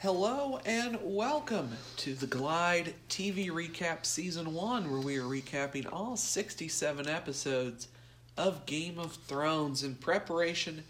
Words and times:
Hello 0.00 0.60
and 0.64 0.96
welcome 1.02 1.70
to 1.96 2.14
the 2.14 2.28
Glide 2.28 2.94
TV 3.08 3.50
Recap 3.50 4.06
Season 4.06 4.54
1, 4.54 4.88
where 4.88 5.00
we 5.00 5.16
are 5.16 5.24
recapping 5.24 5.92
all 5.92 6.16
67 6.16 7.08
episodes 7.08 7.88
of 8.36 8.64
Game 8.64 9.00
of 9.00 9.14
Thrones 9.26 9.82
in 9.82 9.96
preparation 9.96 10.84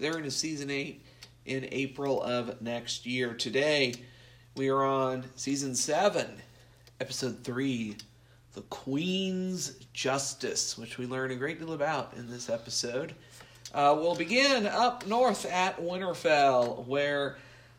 there 0.00 0.16
into 0.16 0.30
Season 0.30 0.70
8 0.70 1.04
in 1.44 1.68
April 1.72 2.22
of 2.22 2.62
next 2.62 3.04
year. 3.04 3.34
Today, 3.34 3.96
we 4.56 4.70
are 4.70 4.82
on 4.82 5.26
Season 5.36 5.74
7, 5.74 6.26
Episode 7.02 7.44
3, 7.44 7.98
The 8.54 8.62
Queen's 8.62 9.74
Justice, 9.92 10.78
which 10.78 10.96
we 10.96 11.04
learn 11.04 11.32
a 11.32 11.36
great 11.36 11.58
deal 11.58 11.74
about 11.74 12.14
in 12.16 12.30
this 12.30 12.48
episode. 12.48 13.14
Uh, 13.74 13.94
we'll 13.98 14.16
begin 14.16 14.66
up 14.66 15.06
north 15.06 15.44
at 15.44 15.78
Winterfell, 15.78 16.86
where 16.86 17.36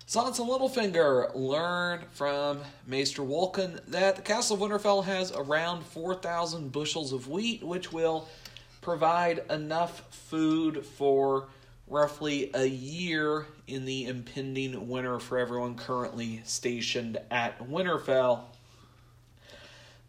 Sansa 0.08 0.46
Littlefinger 0.48 1.34
learn 1.34 2.04
from 2.14 2.60
Maester 2.86 3.24
Wolkan 3.24 3.79
that 3.88 4.16
the 4.16 4.21
Castle 4.21 4.56
of 4.56 4.62
Winterfell 4.62 5.04
has 5.04 5.32
around 5.32 5.84
4,000 5.84 6.71
bushels 6.71 7.12
of 7.12 7.28
wheat, 7.28 7.64
which 7.64 7.92
will 7.92 8.29
provide 8.82 9.42
enough 9.50 10.04
food 10.12 10.86
for 10.86 11.48
roughly 11.88 12.52
a 12.54 12.65
year 12.65 13.48
in 13.65 13.86
the 13.86 14.06
impending 14.06 14.88
winter 14.88 15.18
for 15.20 15.39
everyone 15.39 15.74
currently 15.74 16.40
stationed 16.46 17.18
at 17.32 17.57
Winterfell. 17.68 18.42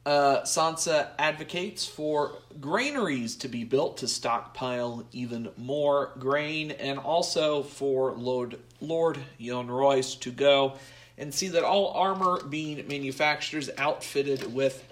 Uh, 0.07 0.43
Sansa 0.43 1.09
advocates 1.19 1.85
for 1.85 2.37
granaries 2.61 3.35
to 3.35 3.49
be 3.49 3.65
built 3.65 3.97
to 3.97 4.07
stockpile 4.07 5.05
even 5.11 5.49
more 5.57 6.13
grain, 6.21 6.71
and 6.71 6.97
also 7.01 7.65
for 7.65 8.13
Lord 8.13 8.57
Lord 8.81 9.19
Yohn 9.37 9.69
Royce 9.69 10.15
to 10.15 10.31
go 10.31 10.75
and 11.19 11.35
see 11.35 11.49
that 11.49 11.65
all 11.65 11.89
armor 11.89 12.41
being 12.45 12.87
manufactured 12.87 13.59
is 13.59 13.71
outfitted 13.79 14.55
with 14.55 14.85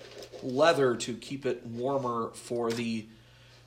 leather 0.42 0.97
to 0.97 1.14
keep 1.14 1.46
it 1.46 1.64
warmer 1.64 2.30
for 2.34 2.72
the 2.72 3.06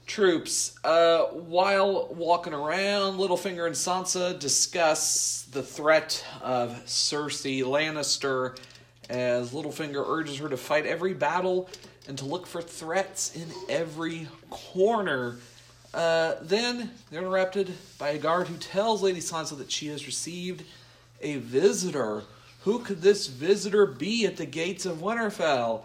troops. 0.06 0.78
Uh, 0.84 1.28
while 1.28 2.14
walking 2.14 2.54
around, 2.54 3.18
Littlefinger 3.20 3.68
and 3.68 3.76
Sansa 3.76 4.38
discuss 4.38 5.48
the 5.52 5.64
threat 5.64 6.26
of 6.42 6.72
Cersei 6.86 7.64
Lannister 7.64 8.58
as 9.10 9.54
Littlefinger 9.54 10.04
urges 10.08 10.38
her 10.38 10.50
to 10.50 10.58
fight 10.58 10.86
every 10.86 11.14
battle 11.14 11.70
and 12.08 12.18
to 12.18 12.26
look 12.26 12.48
for 12.48 12.62
threats 12.62 13.36
in 13.36 13.48
every 13.70 14.28
corner. 14.50 15.38
Uh, 15.94 16.36
then 16.42 16.92
they're 17.10 17.22
interrupted 17.22 17.74
by 17.98 18.10
a 18.10 18.18
guard 18.18 18.48
who 18.48 18.58
tells 18.58 19.02
Lady 19.02 19.20
Sansa 19.20 19.58
that 19.58 19.72
she 19.72 19.88
has 19.88 20.06
received 20.06 20.64
a 21.22 21.38
visitor. 21.38 22.24
Who 22.62 22.80
could 22.80 23.02
this 23.02 23.28
visitor 23.28 23.86
be 23.86 24.26
at 24.26 24.38
the 24.38 24.46
gates 24.46 24.86
of 24.86 24.98
Winterfell? 24.98 25.82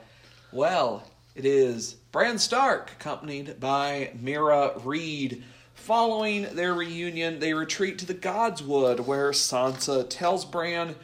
Well, 0.53 1.05
it 1.35 1.45
is 1.45 1.95
Bran 2.11 2.39
Stark, 2.39 2.93
accompanied 2.93 3.59
by 3.59 4.11
Meera 4.21 4.85
Reed. 4.85 5.45
Following 5.75 6.55
their 6.55 6.75
reunion, 6.75 7.41
they 7.41 7.55
retreat 7.55 7.99
to 7.99 8.07
the 8.07 8.15
Godswood, 8.15 9.01
where 9.01 9.31
Sansa 9.31 10.07
tells 10.09 10.45
Bran 10.45 10.95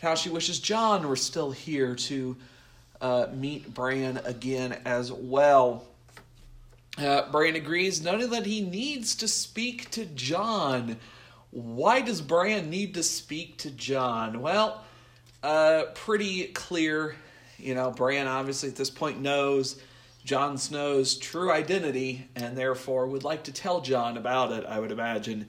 how 0.00 0.14
she 0.14 0.30
wishes 0.30 0.58
Jon 0.58 1.08
were 1.08 1.16
still 1.16 1.50
here 1.50 1.94
to 1.94 2.36
uh, 3.00 3.26
meet 3.32 3.72
Bran 3.72 4.20
again 4.24 4.80
as 4.84 5.12
well. 5.12 5.84
Uh, 6.96 7.30
Bran 7.30 7.54
agrees 7.54 8.02
not 8.02 8.14
only 8.14 8.26
that 8.26 8.46
he 8.46 8.60
needs 8.60 9.14
to 9.16 9.28
speak 9.28 9.90
to 9.90 10.04
Jon. 10.04 10.96
Why 11.50 12.00
does 12.00 12.20
Bran 12.20 12.70
need 12.70 12.94
to 12.94 13.02
speak 13.02 13.58
to 13.58 13.70
Jon? 13.70 14.40
Well, 14.40 14.84
uh, 15.42 15.84
pretty 15.94 16.48
clear. 16.48 17.16
You 17.56 17.74
know, 17.74 17.90
Bran 17.90 18.26
obviously 18.26 18.68
at 18.68 18.76
this 18.76 18.90
point 18.90 19.20
knows 19.20 19.80
Jon 20.24 20.58
Snow's 20.58 21.16
true 21.16 21.50
identity 21.50 22.28
and 22.36 22.56
therefore 22.56 23.06
would 23.06 23.24
like 23.24 23.44
to 23.44 23.52
tell 23.52 23.80
Jon 23.80 24.16
about 24.16 24.52
it, 24.52 24.64
I 24.66 24.78
would 24.78 24.92
imagine. 24.92 25.48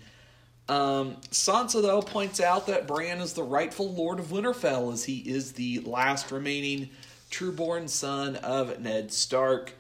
Um, 0.70 1.16
Sansa, 1.32 1.82
though, 1.82 2.02
points 2.02 2.40
out 2.40 2.68
that 2.68 2.86
Bran 2.86 3.20
is 3.20 3.34
the 3.34 3.44
rightful 3.44 3.92
Lord 3.92 4.20
of 4.20 4.28
Winterfell 4.28 4.94
as 4.94 5.04
he 5.04 5.18
is 5.18 5.54
the 5.54 5.80
last 5.80 6.32
remaining 6.32 6.92
true-born 7.32 7.88
son 7.88 8.36
of 8.38 8.80
Ned 8.80 9.12
Stark. 9.12 9.74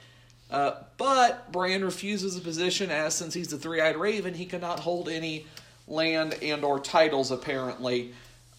Uh, 0.49 0.71
but 0.97 1.51
Bran 1.51 1.85
refuses 1.85 2.33
the 2.33 2.41
position 2.41 2.89
as 2.89 3.13
since 3.13 3.35
he's 3.35 3.49
the 3.49 3.57
three-eyed 3.57 3.97
raven, 3.97 4.33
he 4.33 4.47
cannot 4.47 4.79
hold 4.79 5.07
any 5.07 5.45
land 5.87 6.35
and 6.41 6.63
or 6.63 6.79
titles 6.79 7.29
apparently. 7.29 8.13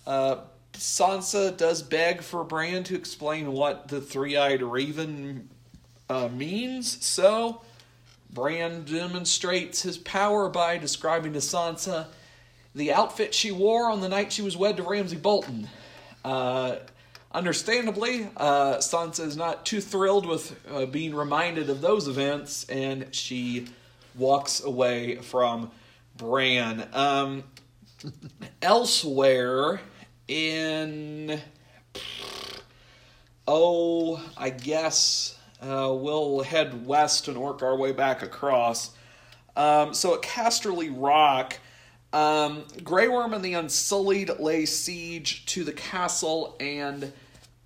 Uh, 0.07 0.37
Sansa 0.75 1.57
does 1.57 1.83
beg 1.83 2.23
for 2.23 2.45
Bran 2.45 2.85
to 2.85 2.95
explain 2.95 3.51
what 3.53 3.89
the 3.89 4.01
three-eyed 4.01 4.63
raven 4.63 5.49
uh, 6.09 6.29
means, 6.29 7.05
so 7.05 7.63
Bran 8.33 8.85
demonstrates 8.85 9.83
his 9.83 9.99
power 9.99 10.49
by 10.49 10.79
describing 10.79 11.33
to 11.33 11.41
Sansa 11.41 12.07
the 12.75 12.93
outfit 12.93 13.35
she 13.35 13.51
wore 13.51 13.91
on 13.91 14.01
the 14.01 14.09
night 14.09 14.33
she 14.33 14.43
was 14.43 14.57
wed 14.57 14.77
to 14.77 14.83
Ramsay 14.83 15.17
Bolton. 15.17 15.69
Uh, 16.25 16.77
understandably, 17.33 18.29
uh, 18.37 18.77
Sansa 18.77 19.27
is 19.27 19.37
not 19.37 19.67
too 19.67 19.81
thrilled 19.81 20.27
with 20.27 20.59
uh, 20.71 20.87
being 20.87 21.15
reminded 21.15 21.71
of 21.71 21.81
those 21.81 22.09
events, 22.09 22.65
and 22.69 23.15
she 23.15 23.67
walks 24.17 24.63
away 24.63 25.17
from 25.17 25.71
Bran. 26.17 26.89
Um, 26.93 27.45
elsewhere 28.63 29.81
in. 30.29 31.41
Oh, 33.49 34.23
I 34.37 34.51
guess 34.51 35.37
uh, 35.61 35.93
we'll 35.93 36.43
head 36.43 36.87
west 36.87 37.27
and 37.27 37.37
work 37.39 37.63
our 37.63 37.77
way 37.77 37.91
back 37.91 38.23
across. 38.23 38.93
Um, 39.57 39.93
so 39.93 40.15
at 40.15 40.23
Casterly 40.23 40.93
Rock, 40.95 41.59
um, 42.13 42.65
Grey 42.83 43.09
Worm 43.09 43.35
and 43.35 43.45
the 43.45 43.55
Unsullied 43.55 44.39
lay 44.39 44.67
siege 44.67 45.47
to 45.47 45.65
the 45.65 45.73
castle, 45.73 46.57
and 46.59 47.13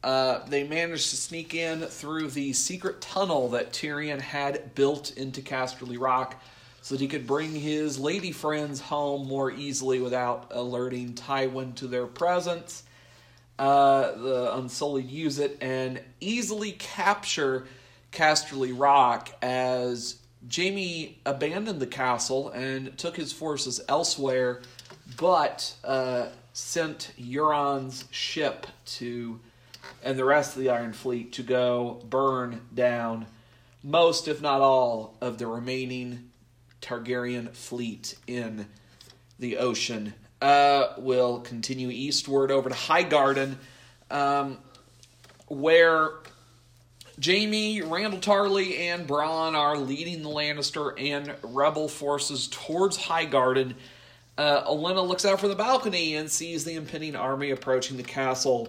uh, 0.02 0.44
they 0.48 0.64
managed 0.64 1.10
to 1.10 1.16
sneak 1.16 1.54
in 1.54 1.80
through 1.80 2.28
the 2.28 2.52
secret 2.52 3.00
tunnel 3.00 3.48
that 3.50 3.72
Tyrion 3.72 4.20
had 4.20 4.74
built 4.74 5.16
into 5.16 5.40
Casterly 5.40 5.98
Rock 5.98 6.42
so 6.82 6.94
that 6.94 7.00
he 7.00 7.08
could 7.08 7.26
bring 7.26 7.54
his 7.54 7.98
lady 7.98 8.30
friends 8.30 8.78
home 8.78 9.26
more 9.26 9.50
easily 9.50 10.00
without 10.00 10.48
alerting 10.50 11.14
Tywin 11.14 11.74
to 11.76 11.86
their 11.86 12.06
presence. 12.06 12.82
Uh, 13.58 14.12
the 14.12 14.54
Unsullied 14.56 15.08
use 15.08 15.38
it 15.38 15.56
and 15.62 15.98
easily 16.20 16.72
capture 16.72 17.66
Casterly 18.12 18.78
Rock 18.78 19.30
as 19.40 20.16
Jaime 20.54 21.18
abandoned 21.24 21.80
the 21.80 21.86
castle 21.86 22.50
and 22.50 22.96
took 22.98 23.16
his 23.16 23.32
forces 23.32 23.80
elsewhere, 23.88 24.62
but 25.16 25.74
uh, 25.84 26.26
sent 26.52 27.12
Euron's 27.18 28.04
ship 28.10 28.66
to 28.86 29.40
and 30.02 30.18
the 30.18 30.24
rest 30.24 30.56
of 30.56 30.62
the 30.62 30.70
Iron 30.70 30.92
Fleet 30.92 31.32
to 31.32 31.42
go 31.42 32.02
burn 32.08 32.60
down 32.74 33.26
most, 33.82 34.28
if 34.28 34.40
not 34.40 34.60
all, 34.60 35.16
of 35.20 35.38
the 35.38 35.46
remaining 35.46 36.30
Targaryen 36.80 37.52
fleet 37.52 38.16
in 38.26 38.66
the 39.38 39.58
ocean. 39.58 40.14
Uh, 40.40 40.94
will 40.98 41.40
continue 41.40 41.90
eastward 41.90 42.50
over 42.50 42.68
to 42.68 42.74
Highgarden, 42.74 43.56
um, 44.10 44.58
where 45.48 46.10
Jaime, 47.22 47.80
Randyll 47.80 48.20
Tarly, 48.20 48.78
and 48.78 49.06
Bronn 49.06 49.54
are 49.54 49.78
leading 49.78 50.22
the 50.22 50.28
Lannister 50.28 50.94
and 51.00 51.34
Rebel 51.42 51.88
forces 51.88 52.48
towards 52.48 52.98
Highgarden. 52.98 53.74
Uh, 54.36 54.64
Olenna 54.64 55.06
looks 55.06 55.24
out 55.24 55.38
from 55.38 55.50
the 55.50 55.54
balcony 55.54 56.16
and 56.16 56.28
sees 56.28 56.64
the 56.64 56.74
impending 56.74 57.14
army 57.14 57.50
approaching 57.50 57.96
the 57.96 58.02
castle. 58.02 58.68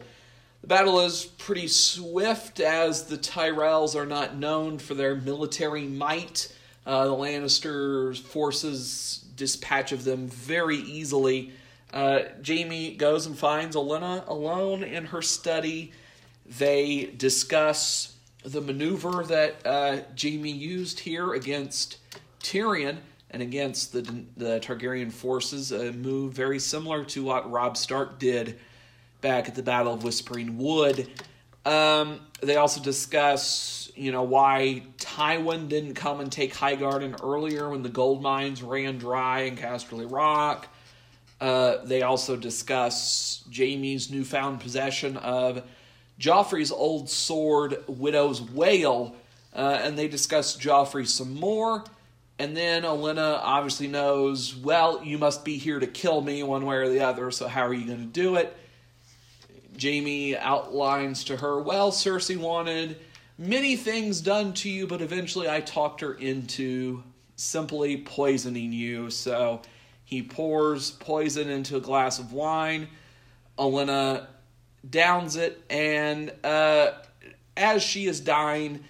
The 0.62 0.68
battle 0.68 1.00
is 1.00 1.26
pretty 1.26 1.68
swift 1.68 2.60
as 2.60 3.06
the 3.06 3.18
Tyrells 3.18 3.96
are 3.96 4.06
not 4.06 4.36
known 4.36 4.78
for 4.78 4.94
their 4.94 5.16
military 5.16 5.86
might. 5.86 6.54
Uh, 6.86 7.06
the 7.06 7.12
Lannister 7.12 8.16
forces 8.20 9.26
dispatch 9.36 9.92
of 9.92 10.04
them 10.04 10.28
very 10.28 10.78
easily. 10.78 11.52
Uh, 11.92 12.20
Jaime 12.46 12.96
goes 12.96 13.26
and 13.26 13.38
finds 13.38 13.76
Olenna 13.76 14.28
alone 14.28 14.84
in 14.84 15.06
her 15.06 15.24
study. 15.24 15.94
They 16.46 17.06
discuss 17.18 18.15
the 18.46 18.62
maneuver 18.62 19.24
that 19.24 19.56
uh, 19.66 19.98
Jaime 20.22 20.52
used 20.52 21.00
here 21.00 21.34
against 21.34 21.98
Tyrion 22.42 22.98
and 23.32 23.42
against 23.42 23.92
the 23.92 24.02
the 24.38 24.60
Targaryen 24.60 25.12
forces, 25.12 25.72
a 25.72 25.92
move 25.92 26.34
very 26.34 26.60
similar 26.60 27.04
to 27.06 27.24
what 27.24 27.50
Robb 27.52 27.76
Stark 27.76 28.20
did 28.20 28.60
back 29.22 29.48
at 29.48 29.56
the 29.56 29.64
Battle 29.64 29.94
of 29.94 30.04
Whispering 30.04 30.58
Wood. 30.58 31.10
Um, 31.66 32.20
they 32.42 32.58
also 32.58 32.80
discuss, 32.80 33.92
you 33.96 34.12
know, 34.12 34.22
why 34.22 34.84
Tywin 35.00 35.68
didn't 35.68 35.96
come 35.96 36.20
and 36.20 36.32
take 36.32 36.54
Highgarden 36.54 37.24
earlier 37.24 37.70
when 37.70 37.82
the 37.82 37.90
gold 37.90 38.22
mines 38.22 38.62
ran 38.62 39.00
dry 39.00 39.42
in 39.42 39.58
Casterly 39.58 40.10
Rock. 40.10 40.68
Uh, 41.42 41.84
they 41.84 42.04
also 42.04 42.36
discuss 42.36 43.44
Jaime's 43.52 44.12
newfound 44.12 44.62
possession 44.62 45.18
of 45.18 45.64
Joffrey's 46.20 46.72
old 46.72 47.10
sword, 47.10 47.84
Widow's 47.88 48.42
Wail, 48.42 49.16
uh, 49.54 49.80
and 49.82 49.98
they 49.98 50.08
discuss 50.08 50.58
Joffrey 50.58 51.08
some 51.08 51.34
more. 51.36 51.84
And 52.38 52.56
then 52.56 52.84
Olenna 52.84 53.40
obviously 53.42 53.88
knows, 53.88 54.56
well, 54.56 55.04
you 55.04 55.18
must 55.18 55.46
be 55.46 55.58
here 55.58 55.80
to 55.80 55.88
kill 55.88 56.22
me 56.22 56.44
one 56.44 56.66
way 56.66 56.76
or 56.78 56.90
the 56.90 57.00
other, 57.02 57.32
so 57.32 57.48
how 57.48 57.66
are 57.66 57.74
you 57.74 57.86
going 57.86 58.00
to 58.00 58.06
do 58.06 58.36
it? 58.36 58.56
Jaime 59.82 60.36
outlines 60.38 61.24
to 61.26 61.38
her, 61.38 61.60
well, 61.62 61.92
Cersei 61.92 62.38
wanted 62.38 62.98
many 63.38 63.76
things 63.76 64.22
done 64.22 64.54
to 64.54 64.70
you, 64.70 64.88
but 64.88 65.02
eventually 65.02 65.50
I 65.50 65.62
talked 65.62 66.02
her 66.02 66.14
into 66.14 67.04
simply 67.36 67.98
poisoning 67.98 68.72
you. 68.72 69.10
So 69.10 69.62
he 70.06 70.22
pours 70.22 70.92
poison 70.92 71.50
into 71.50 71.78
a 71.78 71.82
glass 71.82 72.20
of 72.20 72.32
wine. 72.32 72.88
Olenna 73.58 74.28
downs 74.90 75.36
it, 75.36 75.62
and 75.70 76.32
uh, 76.44 76.92
as 77.58 77.84
she 77.84 78.06
is 78.06 78.20
dying, 78.20 78.84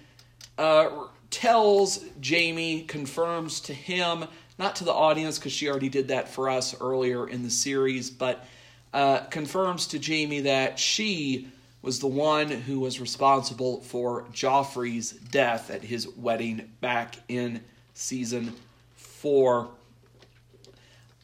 uh, 0.58 0.88
tells 1.30 2.04
Jaime, 2.24 2.82
confirms 2.82 3.60
to 3.60 3.74
him, 3.74 4.24
not 4.58 4.76
to 4.76 4.84
the 4.84 4.92
audience 4.92 5.38
because 5.38 5.52
she 5.52 5.68
already 5.68 5.88
did 5.88 6.08
that 6.08 6.28
for 6.28 6.48
us 6.48 6.78
earlier 6.80 7.28
in 7.28 7.42
the 7.42 7.50
series, 7.50 8.10
but 8.10 8.46
uh, 8.94 9.20
confirms 9.26 9.88
to 9.88 9.98
Jaime 9.98 10.40
that 10.40 10.78
she 10.78 11.48
was 11.82 12.00
the 12.00 12.06
one 12.06 12.48
who 12.48 12.80
was 12.80 13.00
responsible 13.00 13.80
for 13.82 14.22
Joffrey's 14.32 15.12
death 15.12 15.70
at 15.70 15.82
his 15.82 16.08
wedding 16.08 16.72
back 16.80 17.16
in 17.28 17.60
season 17.94 18.52
four. 18.94 19.68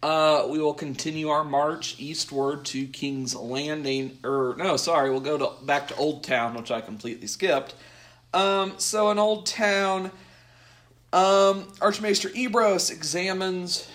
Uh, 0.02 0.48
we 0.50 0.58
will 0.58 0.74
continue 0.74 1.28
our 1.28 1.44
march 1.44 1.94
eastward 2.00 2.64
to 2.64 2.86
King's 2.88 3.36
Landing. 3.36 4.18
Or 4.24 4.56
no, 4.58 4.76
sorry, 4.76 5.10
we'll 5.10 5.20
go 5.20 5.38
to 5.38 5.64
back 5.64 5.88
to 5.88 5.96
Old 5.96 6.24
Town, 6.24 6.54
which 6.54 6.72
I 6.72 6.80
completely 6.80 7.28
skipped. 7.28 7.76
Um, 8.34 8.74
so 8.78 9.10
in 9.10 9.18
Old 9.18 9.46
Town, 9.46 10.10
um, 11.12 11.68
Archmaester 11.80 12.30
Ebrose 12.30 12.90
examines 12.90 13.88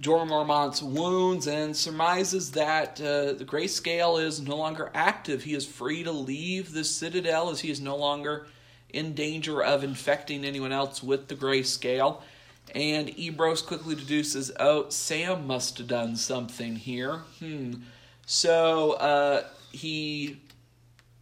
Jorah 0.00 0.28
Mormont's 0.28 0.80
wounds 0.80 1.48
and 1.48 1.76
surmises 1.76 2.52
that 2.52 3.00
uh, 3.00 3.32
the 3.32 3.44
grayscale 3.44 4.22
is 4.22 4.40
no 4.40 4.54
longer 4.54 4.92
active. 4.94 5.42
He 5.42 5.54
is 5.54 5.66
free 5.66 6.04
to 6.04 6.12
leave 6.12 6.72
the 6.72 6.84
citadel 6.84 7.50
as 7.50 7.58
he 7.60 7.70
is 7.70 7.80
no 7.80 7.96
longer 7.96 8.46
in 8.90 9.14
danger 9.14 9.60
of 9.62 9.82
infecting 9.82 10.44
anyone 10.44 10.70
else 10.70 11.02
with 11.02 11.26
the 11.26 11.34
grayscale. 11.34 12.22
And 12.74 13.08
Ebrose 13.08 13.64
quickly 13.64 13.94
deduces, 13.94 14.52
oh, 14.60 14.88
Sam 14.90 15.46
must 15.46 15.78
have 15.78 15.86
done 15.86 16.16
something 16.16 16.76
here. 16.76 17.22
Hmm. 17.38 17.74
So 18.26 18.92
uh, 18.92 19.44
he 19.72 20.40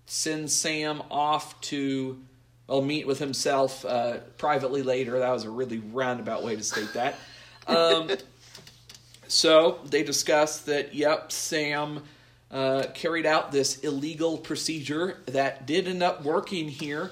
sends 0.07 0.55
Sam 0.55 1.03
off 1.11 1.61
to, 1.63 2.21
well, 2.67 2.83
meet 2.83 3.07
with 3.07 3.19
himself 3.19 3.85
uh, 3.85 4.19
privately 4.39 4.83
later. 4.83 5.19
That 5.19 5.31
was 5.31 5.45
a 5.45 5.51
really 5.51 5.79
roundabout 5.79 6.43
way 6.43 6.57
to 6.57 6.63
state 6.63 6.93
that. 6.95 7.15
Um, 7.69 8.13
so 9.27 9.81
they 9.87 10.05
discuss 10.05 10.61
that, 10.63 10.95
yep, 10.95 11.33
Sam 11.33 12.05
uh, 12.51 12.85
carried 12.95 13.27
out 13.27 13.51
this 13.51 13.79
illegal 13.81 14.39
procedure 14.39 15.19
that 15.27 15.67
did 15.67 15.89
end 15.89 16.03
up 16.03 16.23
working 16.23 16.69
here. 16.69 17.11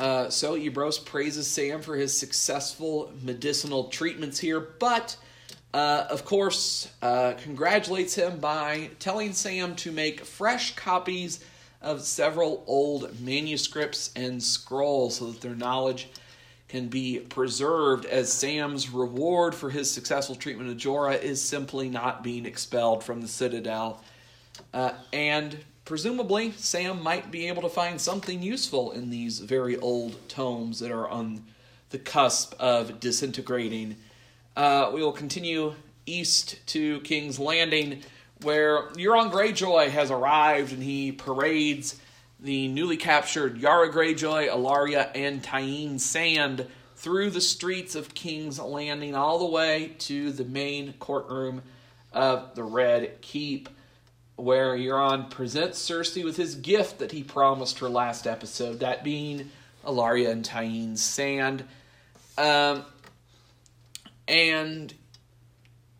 Uh, 0.00 0.30
so 0.30 0.56
Ebrose 0.56 1.04
praises 1.04 1.46
Sam 1.46 1.82
for 1.82 1.94
his 1.94 2.18
successful 2.18 3.12
medicinal 3.22 3.84
treatments 3.84 4.38
here, 4.38 4.58
but 4.58 5.14
uh, 5.74 6.06
of 6.08 6.24
course 6.24 6.88
uh, 7.02 7.34
congratulates 7.42 8.14
him 8.14 8.38
by 8.38 8.88
telling 8.98 9.34
Sam 9.34 9.76
to 9.76 9.92
make 9.92 10.24
fresh 10.24 10.74
copies 10.74 11.44
of 11.82 12.00
several 12.00 12.64
old 12.66 13.20
manuscripts 13.20 14.10
and 14.16 14.42
scrolls 14.42 15.16
so 15.18 15.32
that 15.32 15.42
their 15.42 15.54
knowledge 15.54 16.08
can 16.68 16.88
be 16.88 17.18
preserved 17.18 18.06
as 18.06 18.32
Sam's 18.32 18.88
reward 18.88 19.54
for 19.54 19.68
his 19.68 19.90
successful 19.90 20.34
treatment 20.34 20.70
of 20.70 20.78
Jorah 20.78 21.20
is 21.20 21.42
simply 21.42 21.90
not 21.90 22.24
being 22.24 22.46
expelled 22.46 23.04
from 23.04 23.20
the 23.20 23.28
Citadel. 23.28 24.02
Uh, 24.72 24.92
and 25.12 25.58
presumably, 25.84 26.52
Sam 26.52 27.02
might 27.02 27.30
be 27.30 27.48
able 27.48 27.62
to 27.62 27.68
find 27.68 28.00
something 28.00 28.42
useful 28.42 28.92
in 28.92 29.10
these 29.10 29.40
very 29.40 29.76
old 29.76 30.28
tomes 30.28 30.80
that 30.80 30.90
are 30.90 31.08
on 31.08 31.44
the 31.90 31.98
cusp 31.98 32.54
of 32.58 33.00
disintegrating. 33.00 33.96
Uh, 34.56 34.90
we 34.92 35.02
will 35.02 35.12
continue 35.12 35.74
east 36.06 36.64
to 36.66 37.00
King's 37.00 37.38
Landing, 37.38 38.02
where 38.42 38.88
Euron 38.90 39.30
Greyjoy 39.30 39.90
has 39.90 40.10
arrived 40.10 40.72
and 40.72 40.82
he 40.82 41.12
parades 41.12 42.00
the 42.38 42.68
newly 42.68 42.96
captured 42.96 43.58
Yara 43.58 43.92
Greyjoy, 43.92 44.48
Ellaria, 44.48 45.10
and 45.14 45.42
Tyene 45.42 46.00
Sand 46.00 46.66
through 46.96 47.30
the 47.30 47.40
streets 47.40 47.94
of 47.94 48.14
King's 48.14 48.58
Landing 48.58 49.14
all 49.14 49.38
the 49.38 49.46
way 49.46 49.92
to 49.98 50.32
the 50.32 50.44
main 50.44 50.94
courtroom 50.94 51.62
of 52.12 52.54
the 52.54 52.64
Red 52.64 53.20
Keep 53.20 53.68
where 54.42 54.76
Euron 54.76 55.30
presents 55.30 55.78
Cersei 55.78 56.24
with 56.24 56.36
his 56.36 56.54
gift 56.54 56.98
that 56.98 57.12
he 57.12 57.22
promised 57.22 57.78
her 57.80 57.88
last 57.88 58.26
episode, 58.26 58.80
that 58.80 59.04
being 59.04 59.50
Ellaria 59.84 60.30
and 60.30 60.44
Tyene's 60.44 61.02
sand. 61.02 61.64
Um, 62.38 62.84
and 64.26 64.94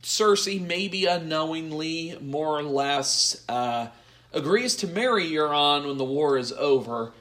Cersei, 0.02 0.60
maybe 0.60 1.06
unknowingly, 1.06 2.16
more 2.20 2.58
or 2.58 2.62
less, 2.62 3.44
uh, 3.48 3.88
agrees 4.32 4.76
to 4.76 4.86
marry 4.86 5.28
Euron 5.30 5.86
when 5.86 5.98
the 5.98 6.04
war 6.04 6.38
is 6.38 6.52
over. 6.52 7.12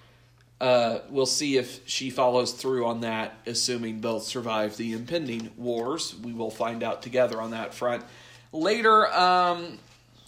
Uh, 0.62 1.00
we'll 1.10 1.25
see 1.25 1.57
if 1.57 1.88
she 1.88 2.10
follows 2.10 2.51
through 2.51 2.86
on 2.86 3.01
that, 3.01 3.33
assuming 3.45 4.01
both 4.01 4.24
survive 4.24 4.75
the 4.77 4.94
impending 4.94 5.51
wars. 5.57 6.15
We 6.22 6.33
will 6.33 6.51
find 6.51 6.83
out 6.83 7.01
together 7.01 7.42
on 7.42 7.51
that 7.51 7.74
front. 7.74 8.04
Later, 8.51 9.07
um, 9.13 9.80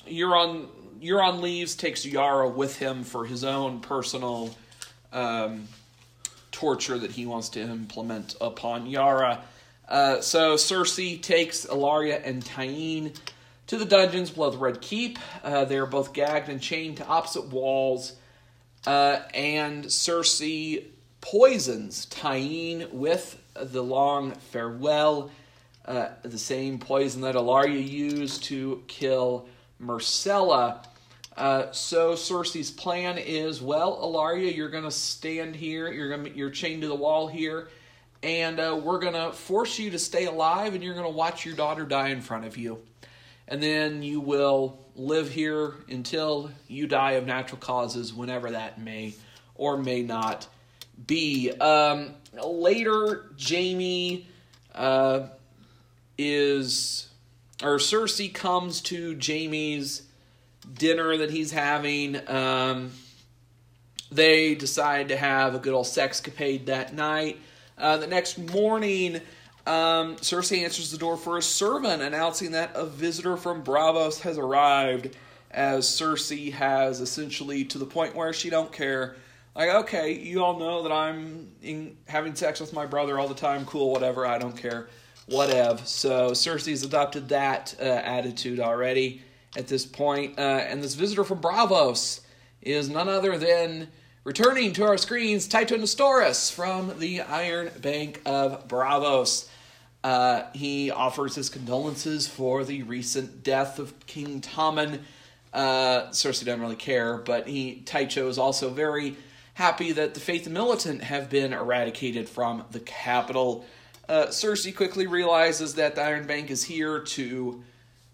Euron 0.08 0.68
Euron 1.02 1.42
leaves, 1.42 1.76
takes 1.76 2.06
Yara 2.06 2.48
with 2.48 2.78
him 2.78 3.04
for 3.04 3.26
his 3.26 3.44
own 3.44 3.80
personal 3.80 4.56
um, 5.12 5.68
torture 6.52 7.00
that 7.00 7.12
he 7.12 7.26
wants 7.26 7.50
to 7.50 7.62
implement 7.62 8.36
upon 8.40 8.86
Yara. 8.86 9.42
Uh, 9.88 10.22
so 10.22 10.56
Cersei 10.56 11.22
takes 11.22 11.66
Ellaria 11.66 12.22
and 12.24 12.44
Tyene 12.44 13.16
to 13.68 13.78
the 13.78 13.86
dungeons 13.86 14.30
below 14.30 14.52
the 14.52 14.58
Red 14.58 14.82
Keep. 14.82 15.18
Uh, 15.44 15.66
they 15.66 15.78
are 15.78 15.86
both 15.86 16.14
gagged 16.14 16.50
and 16.50 16.62
chained 16.62 16.98
to 16.98 17.08
opposite 17.08 17.48
walls. 17.48 18.16
Uh, 18.86 19.20
and 19.34 19.86
Cersei 19.86 20.86
poisons 21.20 22.06
Tyene 22.08 22.92
with 22.92 23.42
the 23.54 23.84
long 23.84 24.32
farewell, 24.32 25.32
uh, 25.86 26.10
the 26.24 26.38
same 26.38 26.80
poison 26.80 27.22
that 27.22 27.36
Ellaria 27.36 27.88
used 27.88 28.44
to 28.46 28.84
kill 28.88 29.48
Myrcella. 29.82 30.86
Uh, 31.36 31.72
so 31.72 32.14
Cersei's 32.14 32.72
plan 32.72 33.18
is, 33.18 33.62
well, 33.62 33.98
Ellaria, 34.02 34.56
you're 34.56 34.70
to 34.84 34.92
stand 34.92 35.56
here. 35.56 35.92
You're 35.92 36.10
gonna 36.10 36.30
you're 36.30 36.50
chained 36.50 36.82
to 36.82 36.88
the 36.88 36.96
wall 36.96 37.28
here, 37.28 37.70
and 38.22 38.60
uh, 38.60 38.80
we're 38.84 39.00
to 39.14 39.32
force 39.32 39.80
you 39.80 39.92
to 39.92 40.00
stay 40.00 40.26
alive, 40.26 40.74
and 40.76 40.84
you're 40.84 40.94
to 41.06 41.10
watch 41.10 41.46
your 41.46 41.56
daughter 41.56 41.86
die 41.86 42.10
in 42.10 42.22
front 42.22 42.46
of 42.46 42.58
you, 42.58 42.82
and 43.48 43.64
then 43.64 44.04
you 44.04 44.20
will 44.20 44.78
live 44.96 45.32
here 45.32 45.76
until 45.90 46.52
you 46.68 46.86
die 46.86 47.14
of 47.14 47.26
natural 47.26 47.60
causes, 47.60 48.14
whenever 48.14 48.52
that 48.52 48.80
may 48.80 49.16
or 49.56 49.78
may 49.78 50.04
not 50.04 50.48
be. 51.08 51.50
Um, 51.52 52.14
later, 52.34 53.32
Jaime 53.42 54.28
uh, 54.76 55.28
is 56.18 57.08
or 57.64 57.78
Cersei 57.78 58.34
comes 58.34 58.82
to 58.82 59.18
Jaime's 59.18 60.04
dinner 60.74 61.18
that 61.18 61.32
he's 61.32 61.52
having. 61.52 62.18
Um, 62.30 62.92
they 64.12 64.56
decide 64.56 65.10
to 65.10 65.18
have 65.18 65.56
a 65.56 65.60
good 65.60 65.74
old 65.74 65.86
sexcapade 65.86 66.66
that 66.66 66.94
night. 66.94 67.40
Uh, 67.78 67.98
the 67.98 68.08
next 68.08 68.38
morning, 68.38 69.16
um, 69.66 70.18
Cersei 70.18 70.64
answers 70.64 70.92
the 70.92 70.98
door 70.98 71.18
for 71.18 71.38
a 71.38 71.42
servant, 71.42 72.02
announcing 72.02 72.52
that 72.52 72.72
a 72.76 72.86
visitor 72.86 73.38
from 73.38 73.64
Braavos 73.64 74.20
has 74.22 74.38
arrived. 74.38 75.16
As 75.50 75.86
Cersei 75.86 76.54
has 76.54 77.02
essentially 77.02 77.66
to 77.66 77.78
the 77.78 77.86
point 77.86 78.16
where 78.16 78.32
she 78.32 78.50
don't 78.50 78.72
care. 78.72 79.18
Like, 79.54 79.70
okay, 79.70 80.14
you 80.14 80.42
all 80.42 80.58
know 80.58 80.84
that 80.84 80.94
I'm 80.94 81.52
in, 81.62 81.98
having 82.08 82.36
sex 82.36 82.62
with 82.62 82.72
my 82.72 82.86
brother 82.86 83.20
all 83.20 83.28
the 83.28 83.36
time. 83.36 83.66
Cool, 83.66 83.92
whatever. 83.92 84.26
I 84.26 84.38
don't 84.38 84.56
care. 84.56 84.88
Whatever. 85.26 85.82
So 85.84 86.32
Cersei's 86.32 86.84
adopted 86.84 87.30
that 87.30 87.76
uh, 87.82 87.84
attitude 87.84 88.62
already 88.62 89.24
at 89.56 89.68
this 89.68 89.86
point. 89.86 90.38
Uh, 90.38 90.42
and 90.42 90.84
this 90.84 90.96
visitor 90.96 91.24
from 91.24 91.40
Braavos 91.40 92.22
is 92.62 92.90
none 92.90 93.10
other 93.10 93.38
than 93.38 93.88
returning 94.24 94.72
to 94.74 94.86
our 94.86 94.98
screens 94.98 95.48
Tycho 95.48 95.78
Nestoris 95.78 96.52
from 96.52 97.00
the 97.00 97.22
Iron 97.22 97.72
Bank 97.82 98.22
of 98.26 98.68
Braavos. 98.68 99.48
Uh, 100.04 100.44
he 100.54 100.90
offers 100.90 101.36
his 101.36 101.50
condolences 101.50 102.28
for 102.28 102.64
the 102.64 102.84
recent 102.84 103.44
death 103.44 103.80
of 103.80 104.06
King 104.08 104.42
Tommen. 104.42 105.00
Uh, 105.54 106.08
Cersei 106.10 106.46
doesn't 106.46 106.62
really 106.62 106.76
care, 106.76 107.18
but 107.18 107.48
he 107.48 107.82
Tycho 107.86 108.28
is 108.28 108.38
also 108.38 108.70
very 108.70 109.16
happy 109.56 109.92
that 109.92 110.14
the 110.14 110.20
Faith 110.20 110.48
Militant 110.48 111.04
have 111.04 111.30
been 111.30 111.54
eradicated 111.54 112.30
from 112.30 112.64
the 112.72 112.80
capital. 112.80 113.66
Uh, 114.08 114.28
Cersei 114.28 114.76
quickly 114.76 115.08
realizes 115.08 115.76
that 115.76 115.96
the 115.96 116.02
Iron 116.02 116.26
Bank 116.26 116.50
is 116.50 116.64
here 116.64 117.00
to 117.00 117.64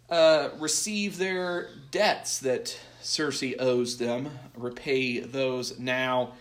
uh, 0.10 0.50
receive 0.60 1.18
their 1.18 1.70
debts 1.92 2.40
that 2.40 2.78
Cersei 3.02 3.56
owes 3.60 3.98
them, 3.98 4.30
repay 4.56 5.20
those 5.20 5.80
now. 5.80 6.34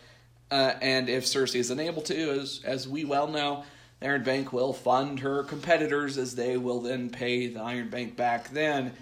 Uh, 0.50 0.74
and 0.80 1.08
if 1.08 1.24
Cersei 1.24 1.56
is 1.56 1.70
unable 1.70 2.02
to, 2.02 2.30
as, 2.40 2.60
as 2.64 2.88
we 2.88 3.04
well 3.04 3.26
know, 3.26 3.64
the 4.00 4.06
Iron 4.06 4.22
Bank 4.22 4.52
will 4.52 4.72
fund 4.72 5.20
her 5.20 5.42
competitors 5.42 6.18
as 6.18 6.34
they 6.34 6.56
will 6.56 6.80
then 6.80 7.10
pay 7.10 7.48
the 7.48 7.60
Iron 7.60 7.88
Bank 7.88 8.16
back 8.16 8.50
then. 8.50 8.92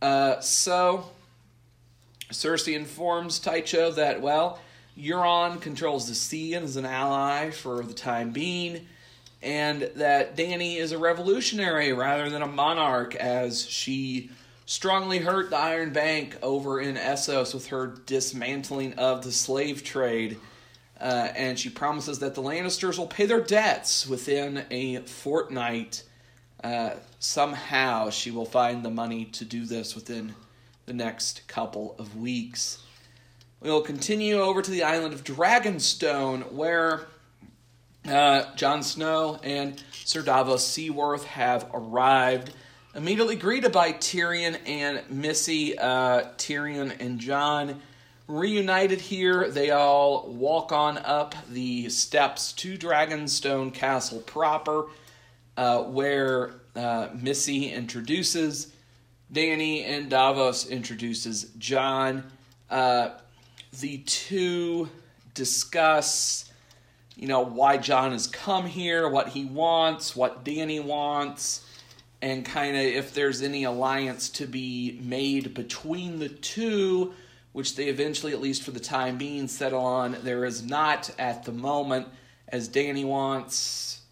Uh, 0.00 0.40
so 0.40 1.10
Cersei 2.30 2.74
informs 2.74 3.38
Tycho 3.38 3.90
that, 3.92 4.20
well, 4.20 4.58
Euron 4.98 5.60
controls 5.60 6.08
the 6.08 6.14
sea 6.14 6.54
and 6.54 6.64
is 6.64 6.76
an 6.76 6.86
ally 6.86 7.50
for 7.50 7.82
the 7.82 7.92
time 7.92 8.30
being, 8.30 8.86
and 9.42 9.82
that 9.96 10.36
Dany 10.36 10.76
is 10.76 10.92
a 10.92 10.98
revolutionary 10.98 11.92
rather 11.92 12.28
than 12.30 12.42
a 12.42 12.46
monarch, 12.46 13.14
as 13.14 13.66
she 13.66 14.30
strongly 14.64 15.18
hurt 15.18 15.50
the 15.50 15.56
Iron 15.56 15.92
Bank 15.92 16.36
over 16.42 16.80
in 16.80 16.96
Essos 16.96 17.54
with 17.54 17.68
her 17.68 17.86
dismantling 17.86 18.94
of 18.94 19.22
the 19.22 19.32
slave 19.32 19.84
trade. 19.84 20.38
Uh, 21.00 21.28
and 21.36 21.58
she 21.58 21.68
promises 21.68 22.18
that 22.20 22.34
the 22.34 22.42
Lannisters 22.42 22.98
will 22.98 23.06
pay 23.06 23.26
their 23.26 23.40
debts 23.40 24.06
within 24.06 24.64
a 24.70 24.98
fortnight. 25.02 26.02
Uh, 26.64 26.94
somehow 27.20 28.10
she 28.10 28.30
will 28.30 28.46
find 28.46 28.82
the 28.82 28.90
money 28.90 29.26
to 29.26 29.44
do 29.44 29.64
this 29.66 29.94
within 29.94 30.34
the 30.86 30.94
next 30.94 31.46
couple 31.46 31.94
of 31.98 32.16
weeks. 32.16 32.82
We'll 33.60 33.82
continue 33.82 34.38
over 34.40 34.62
to 34.62 34.70
the 34.70 34.84
island 34.84 35.12
of 35.12 35.22
Dragonstone, 35.22 36.52
where 36.52 37.06
uh, 38.08 38.54
Jon 38.54 38.82
Snow 38.82 39.38
and 39.42 39.82
Sir 40.04 40.22
Davos 40.22 40.66
Seaworth 40.66 41.24
have 41.24 41.68
arrived. 41.72 42.52
Immediately 42.94 43.36
greeted 43.36 43.72
by 43.72 43.92
Tyrion 43.92 44.56
and 44.66 45.02
Missy, 45.10 45.78
uh, 45.78 46.22
Tyrion 46.38 46.98
and 47.00 47.18
Jon 47.18 47.80
reunited 48.26 49.00
here. 49.00 49.50
They 49.50 49.70
all 49.70 50.28
walk 50.28 50.72
on 50.72 50.98
up 50.98 51.34
the 51.50 51.88
steps 51.90 52.52
to 52.54 52.76
Dragonstone 52.78 53.72
Castle 53.74 54.20
proper, 54.20 54.86
uh, 55.56 55.82
where 55.82 56.54
uh, 56.74 57.08
Missy 57.14 57.70
introduces 57.72 58.72
Dany 59.32 59.84
and 59.84 60.08
Davos 60.08 60.66
introduces 60.66 61.50
Jon. 61.58 62.24
Uh, 62.70 63.10
the 63.80 63.98
two 63.98 64.88
discuss, 65.34 66.50
you 67.16 67.26
know, 67.26 67.40
why 67.40 67.78
Jon 67.78 68.12
has 68.12 68.26
come 68.26 68.66
here, 68.66 69.08
what 69.08 69.30
he 69.30 69.44
wants, 69.44 70.14
what 70.14 70.44
Dany 70.44 70.82
wants, 70.82 71.66
and 72.22 72.44
kind 72.44 72.76
of 72.76 72.82
if 72.82 73.14
there's 73.14 73.42
any 73.42 73.64
alliance 73.64 74.28
to 74.30 74.46
be 74.46 75.00
made 75.02 75.54
between 75.54 76.18
the 76.18 76.28
two 76.28 77.14
which 77.56 77.74
they 77.74 77.86
eventually, 77.86 78.34
at 78.34 78.40
least 78.42 78.62
for 78.62 78.70
the 78.70 78.78
time 78.80 79.16
being, 79.16 79.48
settle 79.48 79.82
on. 79.82 80.14
There 80.22 80.44
is 80.44 80.62
not 80.62 81.10
at 81.18 81.44
the 81.44 81.52
moment, 81.52 82.06
as 82.48 82.68
Dany 82.68 83.02
wants 83.02 84.02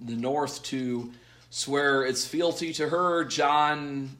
the 0.00 0.16
North 0.16 0.62
to 0.62 1.12
swear 1.50 2.06
its 2.06 2.26
fealty 2.26 2.72
to 2.72 2.88
her. 2.88 3.26
Jon 3.26 4.16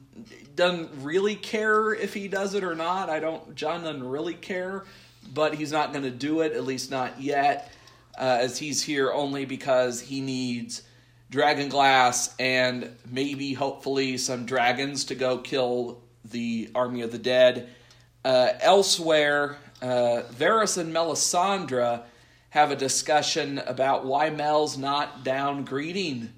doesn't 0.55 0.91
really 1.01 1.35
care 1.35 1.95
if 1.95 2.13
he 2.13 2.27
does 2.27 2.53
it 2.53 2.63
or 2.63 2.75
not. 2.75 3.09
I 3.09 3.19
don't. 3.19 3.55
Jon 3.55 3.81
doesn't 3.81 4.07
really 4.07 4.35
care, 4.35 4.85
but 5.33 5.55
he's 5.55 5.71
not 5.71 5.91
going 5.91 6.05
to 6.05 6.11
do 6.11 6.41
it, 6.41 6.51
at 6.53 6.63
least 6.63 6.91
not 6.91 7.19
yet, 7.19 7.73
uh, 8.17 8.39
as 8.41 8.57
he's 8.57 8.83
here 8.83 9.11
only 9.11 9.45
because 9.45 10.01
he 10.01 10.21
needs 10.21 10.81
dragon 11.29 11.69
glass 11.69 12.35
and 12.39 12.95
maybe, 13.09 13.53
hopefully, 13.53 14.17
some 14.17 14.45
dragons 14.45 15.05
to 15.05 15.15
go 15.15 15.37
kill 15.37 16.01
the 16.23 16.69
army 16.75 17.01
of 17.01 17.11
the 17.11 17.17
dead 17.17 17.69
uh, 18.25 18.53
elsewhere, 18.59 19.57
uh, 19.83 20.23
Varys 20.33 20.79
and 20.79 20.91
Melisandre 20.91 22.01
have 22.49 22.71
a 22.71 22.75
discussion 22.75 23.59
about 23.59 24.03
why 24.03 24.31
Mel's 24.31 24.77
not 24.77 25.23
down 25.23 25.63
greeting 25.63 26.33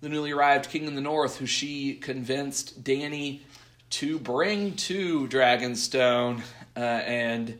the 0.00 0.08
newly 0.08 0.32
arrived 0.32 0.70
king 0.70 0.86
in 0.86 0.94
the 0.94 1.00
north, 1.00 1.36
who 1.36 1.46
she 1.46 1.94
convinced 1.94 2.82
Dany 2.82 3.40
to 3.90 4.18
bring 4.18 4.76
to 4.76 5.28
Dragonstone. 5.28 6.40
Uh, 6.74 6.80
and, 6.80 7.58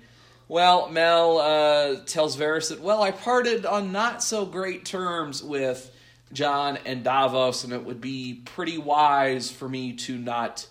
well, 0.48 0.88
Mel 0.88 1.38
uh, 1.38 1.96
tells 2.06 2.36
Varys 2.36 2.68
that, 2.68 2.80
well, 2.80 3.02
I 3.02 3.10
parted 3.10 3.66
on 3.66 3.90
not 3.90 4.22
so 4.22 4.46
great 4.46 4.84
terms 4.84 5.42
with 5.42 5.92
Jon 6.32 6.78
and 6.86 7.02
Davos, 7.02 7.64
and 7.64 7.72
it 7.72 7.84
would 7.84 8.00
be 8.00 8.42
pretty 8.44 8.78
wise 8.78 9.50
for 9.50 9.68
me 9.68 9.94
to 9.94 10.16
not, 10.16 10.66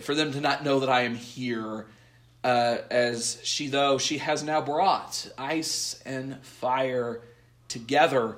for 0.00 0.14
them 0.14 0.32
to 0.32 0.40
not 0.40 0.64
know 0.64 0.80
that 0.80 0.90
I 0.90 1.02
am 1.02 1.14
here 1.14 1.86
uh, 2.44 2.78
as 2.90 3.38
she, 3.42 3.68
though 3.68 3.98
she 3.98 4.18
has 4.18 4.42
now 4.42 4.60
brought 4.60 5.30
ice 5.36 6.00
and 6.04 6.42
fire 6.44 7.20
together, 7.68 8.36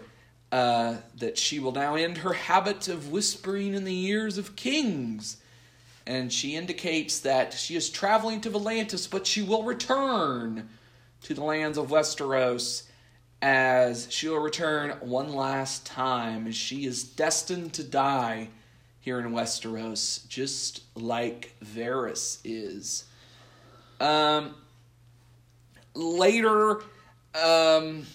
uh, 0.50 0.96
that 1.16 1.38
she 1.38 1.58
will 1.58 1.72
now 1.72 1.94
end 1.94 2.18
her 2.18 2.34
habit 2.34 2.88
of 2.88 3.10
whispering 3.10 3.74
in 3.74 3.84
the 3.84 4.06
ears 4.06 4.38
of 4.38 4.54
kings. 4.54 5.38
And 6.06 6.32
she 6.32 6.56
indicates 6.56 7.20
that 7.20 7.52
she 7.52 7.76
is 7.76 7.88
traveling 7.88 8.40
to 8.42 8.50
Volantis, 8.50 9.08
but 9.10 9.26
she 9.26 9.42
will 9.42 9.62
return 9.62 10.68
to 11.22 11.34
the 11.34 11.44
lands 11.44 11.78
of 11.78 11.88
Westeros 11.88 12.84
as 13.40 14.06
she 14.10 14.28
will 14.28 14.38
return 14.38 14.90
one 15.00 15.32
last 15.32 15.84
time. 15.86 16.50
She 16.52 16.86
is 16.86 17.02
destined 17.02 17.72
to 17.74 17.84
die 17.84 18.48
here 19.00 19.18
in 19.18 19.32
Westeros, 19.32 20.26
just 20.28 20.82
like 20.94 21.54
Varys 21.64 22.38
is. 22.44 23.04
Um, 24.00 24.54
later, 25.94 26.82
um, 27.34 28.06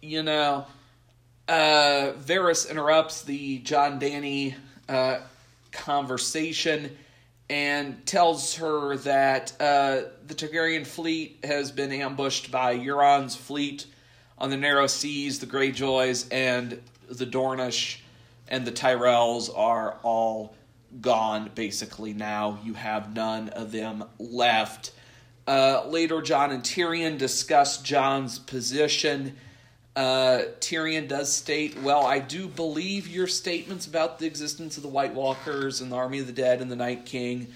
you 0.00 0.22
know, 0.22 0.66
uh, 1.48 2.12
Varys 2.18 2.68
interrupts 2.70 3.22
the 3.22 3.58
Jon 3.58 3.98
Danny 3.98 4.54
uh, 4.88 5.20
conversation 5.70 6.96
and 7.48 8.04
tells 8.06 8.56
her 8.56 8.96
that 8.98 9.52
uh, 9.60 10.02
the 10.26 10.34
Targaryen 10.34 10.86
fleet 10.86 11.38
has 11.44 11.70
been 11.70 11.92
ambushed 11.92 12.50
by 12.50 12.76
Euron's 12.76 13.36
fleet 13.36 13.86
on 14.38 14.50
the 14.50 14.56
narrow 14.56 14.86
seas, 14.86 15.38
the 15.38 15.46
Greyjoys 15.46 16.26
and 16.32 16.80
the 17.08 17.26
Dornish 17.26 17.98
and 18.48 18.66
the 18.66 18.72
Tyrells 18.72 19.50
are 19.56 19.96
all 20.02 20.54
gone 21.00 21.50
basically 21.54 22.12
now. 22.12 22.58
You 22.64 22.74
have 22.74 23.14
none 23.14 23.48
of 23.50 23.72
them 23.72 24.04
left. 24.18 24.92
Uh, 25.46 25.86
later, 25.86 26.22
Jon 26.22 26.50
and 26.50 26.62
Tyrion 26.62 27.18
discuss 27.18 27.80
Jon's 27.80 28.38
position. 28.38 29.36
Uh, 29.96 30.42
Tyrion 30.60 31.08
does 31.08 31.32
state, 31.32 31.80
Well, 31.80 32.04
I 32.04 32.18
do 32.18 32.48
believe 32.48 33.08
your 33.08 33.26
statements 33.26 33.86
about 33.86 34.18
the 34.18 34.26
existence 34.26 34.76
of 34.76 34.82
the 34.82 34.90
White 34.90 35.14
Walkers 35.14 35.80
and 35.80 35.90
the 35.90 35.96
Army 35.96 36.18
of 36.18 36.26
the 36.26 36.34
Dead 36.34 36.60
and 36.60 36.70
the 36.70 36.76
Night 36.76 37.06
King, 37.06 37.48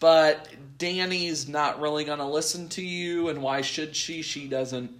but 0.00 0.48
Dany's 0.78 1.48
not 1.48 1.80
really 1.80 2.04
going 2.04 2.18
to 2.18 2.26
listen 2.26 2.68
to 2.70 2.82
you, 2.82 3.28
and 3.28 3.40
why 3.40 3.60
should 3.60 3.94
she? 3.94 4.22
She 4.22 4.48
doesn't. 4.48 4.90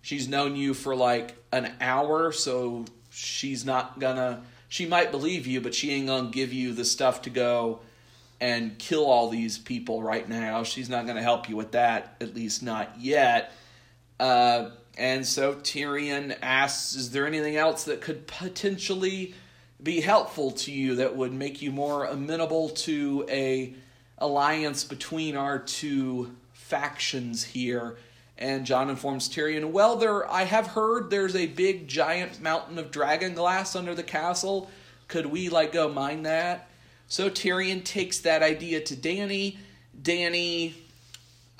She's 0.00 0.28
known 0.28 0.56
you 0.56 0.72
for 0.72 0.96
like 0.96 1.36
an 1.52 1.72
hour, 1.78 2.32
so 2.32 2.86
she's 3.10 3.66
not 3.66 3.98
gonna. 3.98 4.42
She 4.70 4.86
might 4.86 5.10
believe 5.10 5.46
you, 5.46 5.60
but 5.60 5.74
she 5.74 5.90
ain't 5.90 6.06
gonna 6.06 6.30
give 6.30 6.54
you 6.54 6.72
the 6.72 6.86
stuff 6.86 7.22
to 7.22 7.30
go 7.30 7.80
and 8.40 8.78
kill 8.78 9.04
all 9.04 9.28
these 9.28 9.58
people 9.58 10.02
right 10.02 10.26
now. 10.26 10.62
She's 10.62 10.88
not 10.88 11.04
to 11.06 11.22
help 11.22 11.50
you 11.50 11.56
with 11.56 11.72
that, 11.72 12.16
at 12.20 12.34
least 12.34 12.62
not 12.62 12.98
yet. 12.98 13.52
Uh, 14.20 14.70
and 14.98 15.26
so 15.26 15.54
Tyrion 15.54 16.36
asks, 16.42 16.94
Is 16.94 17.10
there 17.10 17.26
anything 17.26 17.56
else 17.56 17.84
that 17.84 18.02
could 18.02 18.26
potentially 18.26 19.34
be 19.82 20.00
helpful 20.02 20.50
to 20.50 20.70
you 20.70 20.96
that 20.96 21.16
would 21.16 21.32
make 21.32 21.62
you 21.62 21.70
more 21.70 22.04
amenable 22.04 22.68
to 22.68 23.24
a 23.30 23.74
alliance 24.18 24.84
between 24.84 25.36
our 25.36 25.58
two 25.58 26.36
factions 26.52 27.42
here? 27.42 27.96
And 28.36 28.66
Jon 28.66 28.90
informs 28.90 29.26
Tyrion, 29.30 29.70
Well, 29.70 29.96
there 29.96 30.30
I 30.30 30.44
have 30.44 30.66
heard 30.66 31.08
there's 31.08 31.34
a 31.34 31.46
big 31.46 31.88
giant 31.88 32.42
mountain 32.42 32.78
of 32.78 32.90
dragon 32.90 33.34
glass 33.34 33.74
under 33.74 33.94
the 33.94 34.02
castle. 34.02 34.70
Could 35.08 35.26
we 35.26 35.48
like 35.48 35.72
go 35.72 35.88
mine 35.88 36.24
that? 36.24 36.68
So 37.08 37.30
Tyrion 37.30 37.82
takes 37.84 38.18
that 38.18 38.42
idea 38.42 38.82
to 38.82 38.96
Danny. 38.96 39.58
Dany 40.00 40.74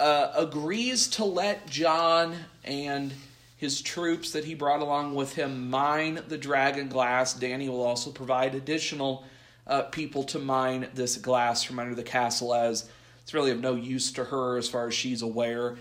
uh, 0.01 0.33
agrees 0.35 1.09
to 1.09 1.25
let 1.25 1.67
Jon 1.67 2.35
and 2.65 3.13
his 3.59 3.83
troops 3.83 4.33
that 4.33 4.45
he 4.45 4.55
brought 4.55 4.81
along 4.81 5.15
with 5.15 5.35
him 5.35 5.69
mine 5.69 6.21
the 6.29 6.39
dragon 6.39 6.89
glass. 6.89 7.35
Dany 7.35 7.69
will 7.69 7.83
also 7.83 8.11
provide 8.11 8.55
additional 8.55 9.25
uh, 9.67 9.83
people 9.83 10.25
to 10.25 10.39
mine 10.39 10.89
this 10.95 11.19
glass 11.19 11.63
from 11.63 11.79
under 11.79 11.95
the 11.95 12.03
castle, 12.03 12.55
as 12.55 12.89
it's 13.23 13.35
really 13.35 13.51
of 13.51 13.61
no 13.61 13.75
use 13.75 14.13
to 14.13 14.25
her 14.25 14.57
as 14.57 14.69
far 14.69 14.89
as 14.89 14.95
she's 14.95 15.21
aware. 15.21 15.77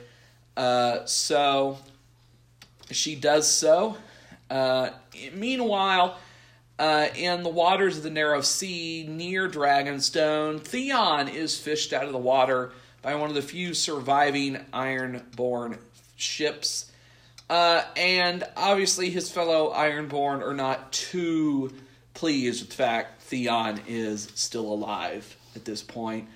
Uh, 0.57 1.05
so 1.05 1.77
she 2.91 3.15
does 3.15 3.49
so. 3.49 3.95
Uh, 4.49 4.89
meanwhile, 5.33 6.17
uh, 6.77 7.07
in 7.15 7.43
the 7.43 7.49
waters 7.49 7.97
of 7.97 8.03
the 8.03 8.09
Narrow 8.09 8.41
Sea 8.41 9.05
near 9.07 9.47
Dragonstone, 9.47 10.59
Theon 10.59 11.29
is 11.29 11.57
fished 11.57 11.93
out 11.93 12.05
of 12.05 12.11
the 12.11 12.17
water 12.17 12.71
by 13.09 13.15
one 13.15 13.27
of 13.27 13.35
the 13.35 13.41
few 13.41 13.73
surviving 13.73 14.55
Ironborn 14.71 15.79
ships. 16.15 16.91
Uh, 17.49 17.81
and 17.97 18.43
obviously, 18.55 19.09
his 19.09 19.31
fellow 19.31 19.73
Ironborn 19.73 20.43
are 20.43 20.53
not 20.53 20.91
too 20.91 21.73
pleased 22.13 22.61
with 22.61 22.69
the 22.69 22.75
fact 22.75 23.23
Theon 23.23 23.81
is 23.87 24.27
still 24.35 24.71
alive 24.71 25.35
at 25.55 25.65
this 25.65 25.81
point. 25.81 26.27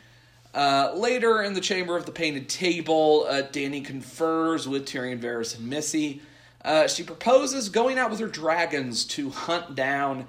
Uh, 0.56 0.94
later 0.96 1.44
in 1.44 1.54
the 1.54 1.62
Chamber 1.62 1.96
of 1.96 2.08
the 2.08 2.12
Painted 2.12 2.50
Table, 2.50 3.28
uh, 3.30 3.44
Dany 3.44 3.86
confers 3.86 4.68
with 4.68 4.88
Tyrion, 4.88 5.22
Varys, 5.22 5.56
and 5.56 5.70
Missy. 5.70 6.24
Uh, 6.66 6.88
she 6.88 7.04
proposes 7.04 7.70
going 7.70 8.00
out 8.00 8.10
with 8.10 8.20
her 8.20 8.26
dragons 8.26 9.06
to 9.06 9.30
hunt 9.30 9.76
down 9.76 10.26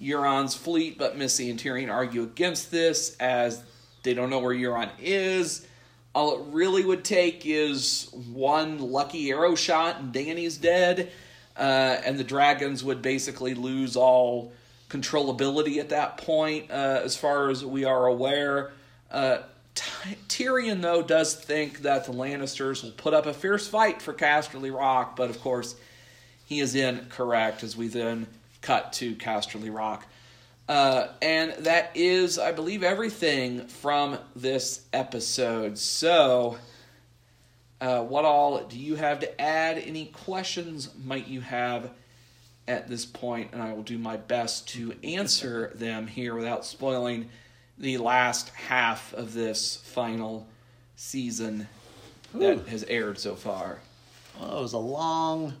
Euron's 0.00 0.54
fleet, 0.54 0.96
but 0.96 1.18
Missy 1.18 1.50
and 1.50 1.58
Tyrion 1.58 1.92
argue 1.92 2.22
against 2.22 2.70
this 2.70 3.16
as 3.16 3.64
they 4.04 4.14
don't 4.14 4.30
know 4.30 4.38
where 4.38 4.54
Euron 4.54 4.90
is. 5.00 5.66
All 6.18 6.34
it 6.34 6.46
really 6.50 6.84
would 6.84 7.04
take 7.04 7.46
is 7.46 8.10
one 8.32 8.80
lucky 8.80 9.30
arrow 9.30 9.54
shot 9.54 10.00
and 10.00 10.12
Dany's 10.12 10.56
dead, 10.56 11.12
uh, 11.56 11.60
and 12.04 12.18
the 12.18 12.24
dragons 12.24 12.82
would 12.82 13.02
basically 13.02 13.54
lose 13.54 13.94
all 13.94 14.52
controllability 14.90 15.78
at 15.78 15.90
that 15.90 16.16
point, 16.16 16.72
uh, 16.72 17.02
as 17.04 17.16
far 17.16 17.50
as 17.50 17.64
we 17.64 17.84
are 17.84 18.06
aware. 18.06 18.72
Uh, 19.12 19.38
Ty- 19.76 20.16
Tyrion, 20.28 20.80
though, 20.80 21.02
does 21.02 21.36
think 21.36 21.82
that 21.82 22.04
the 22.06 22.12
Lannisters 22.12 22.82
will 22.82 22.90
put 22.90 23.14
up 23.14 23.26
a 23.26 23.32
fierce 23.32 23.68
fight 23.68 24.02
for 24.02 24.12
Casterly 24.12 24.76
Rock, 24.76 25.14
but 25.14 25.30
of 25.30 25.40
course, 25.40 25.76
he 26.44 26.58
is 26.58 26.74
incorrect 26.74 27.62
as 27.62 27.76
we 27.76 27.86
then 27.86 28.26
cut 28.60 28.92
to 28.94 29.14
Casterly 29.14 29.72
Rock. 29.72 30.04
Uh, 30.68 31.08
and 31.22 31.52
that 31.64 31.90
is, 31.94 32.38
I 32.38 32.52
believe, 32.52 32.82
everything 32.82 33.66
from 33.68 34.18
this 34.36 34.84
episode. 34.92 35.78
So, 35.78 36.58
uh, 37.80 38.02
what 38.02 38.26
all 38.26 38.62
do 38.64 38.78
you 38.78 38.96
have 38.96 39.20
to 39.20 39.40
add? 39.40 39.78
Any 39.78 40.06
questions 40.06 40.90
might 41.02 41.26
you 41.26 41.40
have 41.40 41.90
at 42.66 42.86
this 42.86 43.06
point? 43.06 43.50
And 43.52 43.62
I 43.62 43.72
will 43.72 43.82
do 43.82 43.96
my 43.96 44.18
best 44.18 44.68
to 44.70 44.94
answer 45.02 45.72
them 45.74 46.06
here 46.06 46.34
without 46.34 46.66
spoiling 46.66 47.30
the 47.78 47.96
last 47.96 48.50
half 48.50 49.14
of 49.14 49.32
this 49.32 49.76
final 49.76 50.46
season 50.96 51.68
that 52.34 52.68
has 52.68 52.84
aired 52.84 53.18
so 53.18 53.36
far. 53.36 53.78
Well, 54.38 54.58
it 54.58 54.62
was 54.62 54.72
a 54.74 54.78
long, 54.78 55.54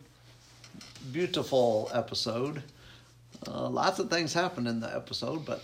beautiful 1.12 1.90
episode. 1.94 2.62
Uh, 3.46 3.68
lots 3.68 3.98
of 3.98 4.10
things 4.10 4.32
happened 4.34 4.66
in 4.66 4.80
the 4.80 4.94
episode, 4.94 5.44
but 5.46 5.62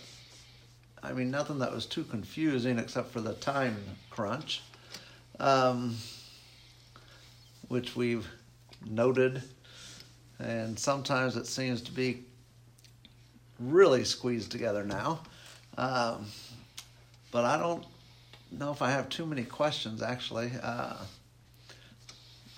I 1.03 1.13
mean, 1.13 1.29
nothing 1.29 1.59
that 1.59 1.71
was 1.71 1.85
too 1.85 2.03
confusing 2.03 2.79
except 2.79 3.11
for 3.11 3.21
the 3.21 3.33
time 3.33 3.77
crunch, 4.09 4.63
um, 5.39 5.97
which 7.67 7.95
we've 7.95 8.27
noted. 8.85 9.43
And 10.39 10.77
sometimes 10.77 11.37
it 11.37 11.47
seems 11.47 11.81
to 11.83 11.91
be 11.91 12.23
really 13.59 14.03
squeezed 14.03 14.51
together 14.51 14.83
now. 14.83 15.21
Um, 15.77 16.25
but 17.31 17.45
I 17.45 17.57
don't 17.57 17.85
know 18.51 18.71
if 18.71 18.81
I 18.81 18.91
have 18.91 19.09
too 19.09 19.25
many 19.25 19.43
questions 19.43 20.01
actually, 20.01 20.49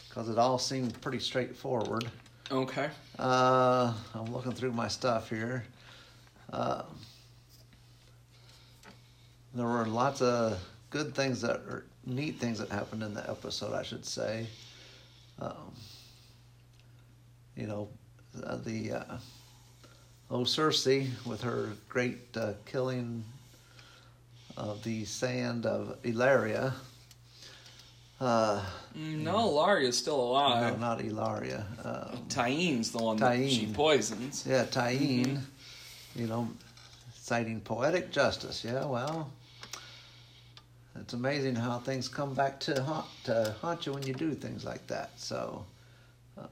because 0.08 0.30
it 0.30 0.38
all 0.38 0.58
seemed 0.58 1.00
pretty 1.02 1.20
straightforward. 1.20 2.06
Okay. 2.50 2.90
Uh, 3.20 3.94
I'm 4.16 4.32
looking 4.32 4.54
through 4.54 4.72
my 4.72 4.88
stuff 4.88 5.30
here. 5.30 5.66
Uh, 6.52 6.84
there 9.54 9.66
were 9.66 9.86
lots 9.86 10.22
of 10.22 10.58
good 10.90 11.14
things 11.14 11.42
that 11.42 11.58
are 11.58 11.84
neat 12.06 12.40
things 12.40 12.60
that 12.60 12.70
happened 12.70 13.04
in 13.04 13.14
the 13.14 13.30
episode, 13.30 13.74
I 13.74 13.84
should 13.84 14.06
say. 14.06 14.48
Um, 15.40 15.74
you 17.58 17.68
know, 17.68 17.90
uh, 18.42 18.56
the 18.56 18.94
uh, 18.94 19.18
oh 20.32 20.42
Cersei 20.42 21.10
with 21.26 21.42
her 21.42 21.72
great 21.90 22.38
uh, 22.38 22.54
killing 22.66 23.26
of 24.56 24.84
the 24.84 25.04
sand 25.04 25.66
of 25.66 26.02
Ellaria. 26.04 26.72
Uh, 28.20 28.64
No, 28.96 29.48
Laria's 29.50 29.98
still 29.98 30.20
alive. 30.20 30.80
no, 30.80 30.88
not 30.88 31.00
Ellaria. 31.00 31.64
Um, 31.86 32.26
the 32.28 32.98
one 33.04 33.18
that 33.18 33.50
she 33.50 33.68
poisons. 33.68 34.46
Yeah, 34.48 34.66
Tyene, 34.66 35.40
you 36.16 36.26
know, 36.28 36.50
citing 37.14 37.62
poetic 37.62 38.12
justice. 38.12 38.64
Yeah, 38.64 38.86
well, 38.86 39.30
it's 41.00 41.14
amazing 41.14 41.56
how 41.56 41.78
things 41.78 42.08
come 42.08 42.34
back 42.34 42.60
to 42.62 42.82
haunt, 42.82 43.06
to 43.26 43.56
haunt 43.62 43.86
you 43.86 43.94
when 43.94 44.04
you 44.04 44.14
do 44.14 44.34
things 44.34 44.66
like 44.66 44.86
that. 44.88 45.12
So, 45.18 45.64
uh, 46.40 46.48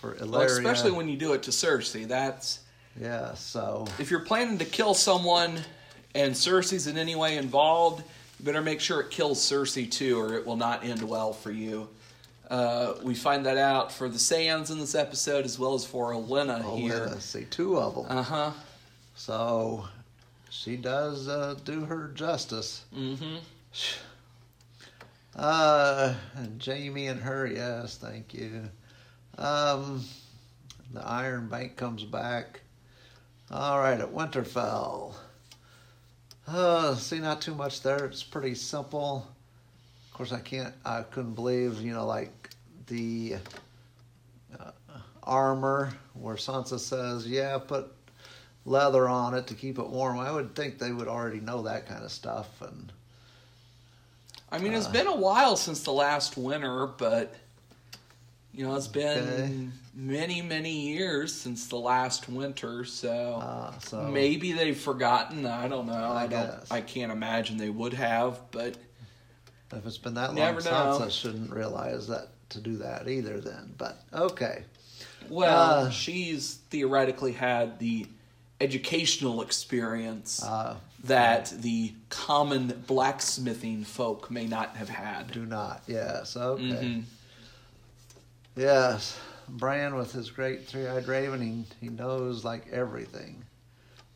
for 0.00 0.14
Ellaria, 0.16 0.30
Well, 0.30 0.42
especially 0.42 0.90
when 0.90 1.08
you 1.08 1.16
do 1.16 1.34
it 1.34 1.42
to 1.44 1.52
Cersei. 1.52 2.06
That's 2.08 2.60
yeah. 3.00 3.34
So, 3.34 3.86
if 4.00 4.10
you're 4.10 4.20
planning 4.24 4.58
to 4.58 4.64
kill 4.64 4.94
someone 4.94 5.60
and 6.16 6.34
Cersei's 6.34 6.88
in 6.88 6.98
any 6.98 7.14
way 7.14 7.36
involved, 7.36 8.02
better 8.44 8.62
make 8.62 8.80
sure 8.80 9.00
it 9.00 9.10
kills 9.10 9.38
Cersei 9.40 9.90
too, 9.90 10.18
or 10.18 10.34
it 10.34 10.46
will 10.46 10.56
not 10.56 10.84
end 10.84 11.02
well 11.02 11.32
for 11.32 11.50
you. 11.50 11.88
Uh, 12.50 12.94
we 13.02 13.14
find 13.14 13.46
that 13.46 13.56
out 13.56 13.92
for 13.92 14.08
the 14.08 14.18
Sands 14.18 14.70
in 14.70 14.78
this 14.80 14.94
episode, 14.96 15.44
as 15.44 15.58
well 15.58 15.74
as 15.74 15.86
for 15.86 16.12
Olenna 16.12 16.62
oh, 16.64 16.76
here. 16.76 17.06
let's 17.08 17.24
see, 17.24 17.44
two 17.44 17.78
of 17.78 17.94
them. 17.94 18.06
Uh 18.08 18.22
huh. 18.22 18.50
So, 19.14 19.84
she 20.50 20.76
does 20.76 21.28
uh, 21.28 21.54
do 21.64 21.84
her 21.84 22.08
justice. 22.14 22.84
Mm-hmm. 22.94 23.36
Uh, 25.36 26.12
and 26.34 26.60
Jaime 26.62 27.06
and 27.06 27.20
her, 27.20 27.46
yes, 27.46 27.96
thank 27.96 28.34
you. 28.34 28.68
Um, 29.38 30.04
the 30.92 31.06
Iron 31.06 31.48
Bank 31.48 31.76
comes 31.76 32.02
back. 32.02 32.60
All 33.50 33.78
right, 33.78 34.00
at 34.00 34.12
Winterfell. 34.12 35.14
Uh, 36.52 36.96
see, 36.96 37.20
not 37.20 37.40
too 37.40 37.54
much 37.54 37.80
there. 37.80 38.04
It's 38.06 38.24
pretty 38.24 38.56
simple. 38.56 39.28
Of 40.08 40.14
course, 40.14 40.32
I 40.32 40.40
can't, 40.40 40.74
I 40.84 41.02
couldn't 41.02 41.34
believe, 41.34 41.80
you 41.80 41.92
know, 41.92 42.04
like 42.04 42.50
the 42.88 43.36
uh, 44.58 44.72
armor 45.22 45.92
where 46.14 46.34
Sansa 46.34 46.80
says, 46.80 47.26
yeah, 47.28 47.56
put 47.58 47.92
leather 48.64 49.08
on 49.08 49.34
it 49.34 49.46
to 49.46 49.54
keep 49.54 49.78
it 49.78 49.88
warm. 49.88 50.18
I 50.18 50.32
would 50.32 50.56
think 50.56 50.78
they 50.78 50.90
would 50.90 51.06
already 51.06 51.38
know 51.38 51.62
that 51.62 51.86
kind 51.86 52.02
of 52.02 52.10
stuff. 52.10 52.48
And 52.60 52.92
I 54.50 54.58
mean, 54.58 54.72
it's 54.72 54.88
been 54.88 55.06
a 55.06 55.16
while 55.16 55.56
since 55.56 55.84
the 55.84 55.92
last 55.92 56.36
winter, 56.36 56.88
but 56.88 57.32
you 58.52 58.66
know, 58.66 58.74
it's 58.76 58.88
been 58.88 59.18
Okay. 59.18 59.68
many, 59.94 60.42
many 60.42 60.92
years 60.92 61.32
since 61.34 61.66
the 61.68 61.76
last 61.76 62.28
winter. 62.28 62.84
So 62.84 63.40
uh, 63.42 63.78
so 63.78 64.02
maybe 64.02 64.52
they've 64.52 64.78
forgotten. 64.78 65.46
I 65.46 65.68
don't 65.68 65.86
know. 65.86 65.92
I, 65.94 66.24
I 66.24 66.26
don't. 66.26 66.46
guess. 66.46 66.66
I 66.70 66.80
can't 66.80 67.12
imagine 67.12 67.56
they 67.58 67.70
would 67.70 67.92
have. 67.94 68.40
But 68.50 68.76
If 69.72 69.86
it's 69.86 69.98
been 69.98 70.14
that 70.14 70.34
long, 70.34 70.54
know. 70.54 70.60
Sansa 70.60 71.10
shouldn't 71.10 71.52
realize 71.52 72.08
that 72.08 72.28
to 72.50 72.60
do 72.60 72.78
that 72.78 73.06
either. 73.08 73.40
Then, 73.40 73.72
but 73.78 74.02
okay, 74.12 74.64
well, 75.28 75.86
Uh. 75.86 75.90
she's 75.90 76.56
theoretically 76.70 77.32
had 77.32 77.78
the 77.78 78.06
educational 78.60 79.40
experience 79.42 80.42
uh, 80.42 80.76
that 81.04 81.50
the 81.62 81.94
common 82.10 82.82
blacksmithing 82.86 83.84
folk 83.84 84.30
may 84.30 84.46
not 84.46 84.76
have 84.76 84.88
had. 84.90 85.30
do 85.32 85.46
not. 85.46 85.82
Yes, 85.86 86.36
okay. 86.36 86.62
Mhm. 86.62 87.04
Yes, 88.60 89.18
Bran 89.48 89.94
with 89.94 90.12
his 90.12 90.30
great 90.30 90.66
three-eyed 90.66 91.08
raven, 91.08 91.40
he 91.40 91.64
he 91.86 91.88
knows 91.90 92.44
like 92.44 92.68
everything. 92.70 93.42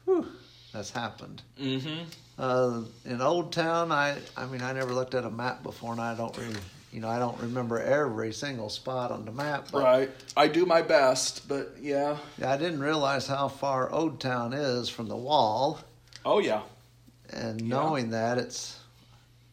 Whew, 0.04 0.26
that's 0.72 0.90
happened. 0.90 1.40
Mm-hmm. 1.61 2.04
Uh, 2.38 2.83
in 3.04 3.20
Old 3.22 3.52
Town, 3.52 3.90
I 3.90 4.18
I 4.37 4.44
mean 4.46 4.61
I 4.61 4.72
never 4.72 4.92
looked 4.92 5.14
at 5.14 5.24
a 5.24 5.30
map 5.30 5.62
before, 5.62 5.92
and 5.92 6.00
I 6.00 6.14
don't 6.14 6.37
really, 6.37 6.61
you 6.92 7.00
know, 7.00 7.09
I 7.09 7.18
don't 7.18 7.40
remember 7.40 7.80
every 7.80 8.33
single 8.33 8.68
spot 8.68 9.11
on 9.11 9.24
the 9.24 9.33
map. 9.33 9.72
Right. 9.72 10.11
I 10.37 10.48
do 10.48 10.66
my 10.66 10.83
best, 10.83 11.48
but 11.48 11.76
yeah. 11.80 12.18
Yeah, 12.38 12.52
I 12.52 12.57
didn't 12.59 12.80
realize 12.80 13.26
how 13.26 13.48
far 13.48 13.90
Old 13.90 14.20
Town 14.20 14.52
is 14.52 14.88
from 14.90 15.09
the 15.09 15.16
wall. 15.16 15.80
Oh 16.24 16.38
yeah. 16.38 16.62
and 17.30 17.62
knowing 17.68 18.11
that 18.11 18.38
it's 18.38 18.78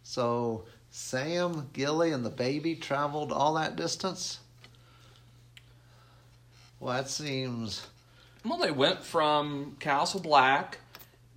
so 0.03 0.65
Sam, 0.91 1.69
Gilly, 1.73 2.11
and 2.11 2.25
the 2.25 2.29
baby 2.29 2.75
traveled 2.75 3.31
all 3.31 3.53
that 3.53 3.75
distance. 3.77 4.39
Well, 6.81 6.95
that 6.95 7.09
seems. 7.09 7.85
Well, 8.43 8.57
they 8.57 8.71
went 8.71 9.03
from 9.03 9.77
Castle 9.79 10.19
Black. 10.19 10.79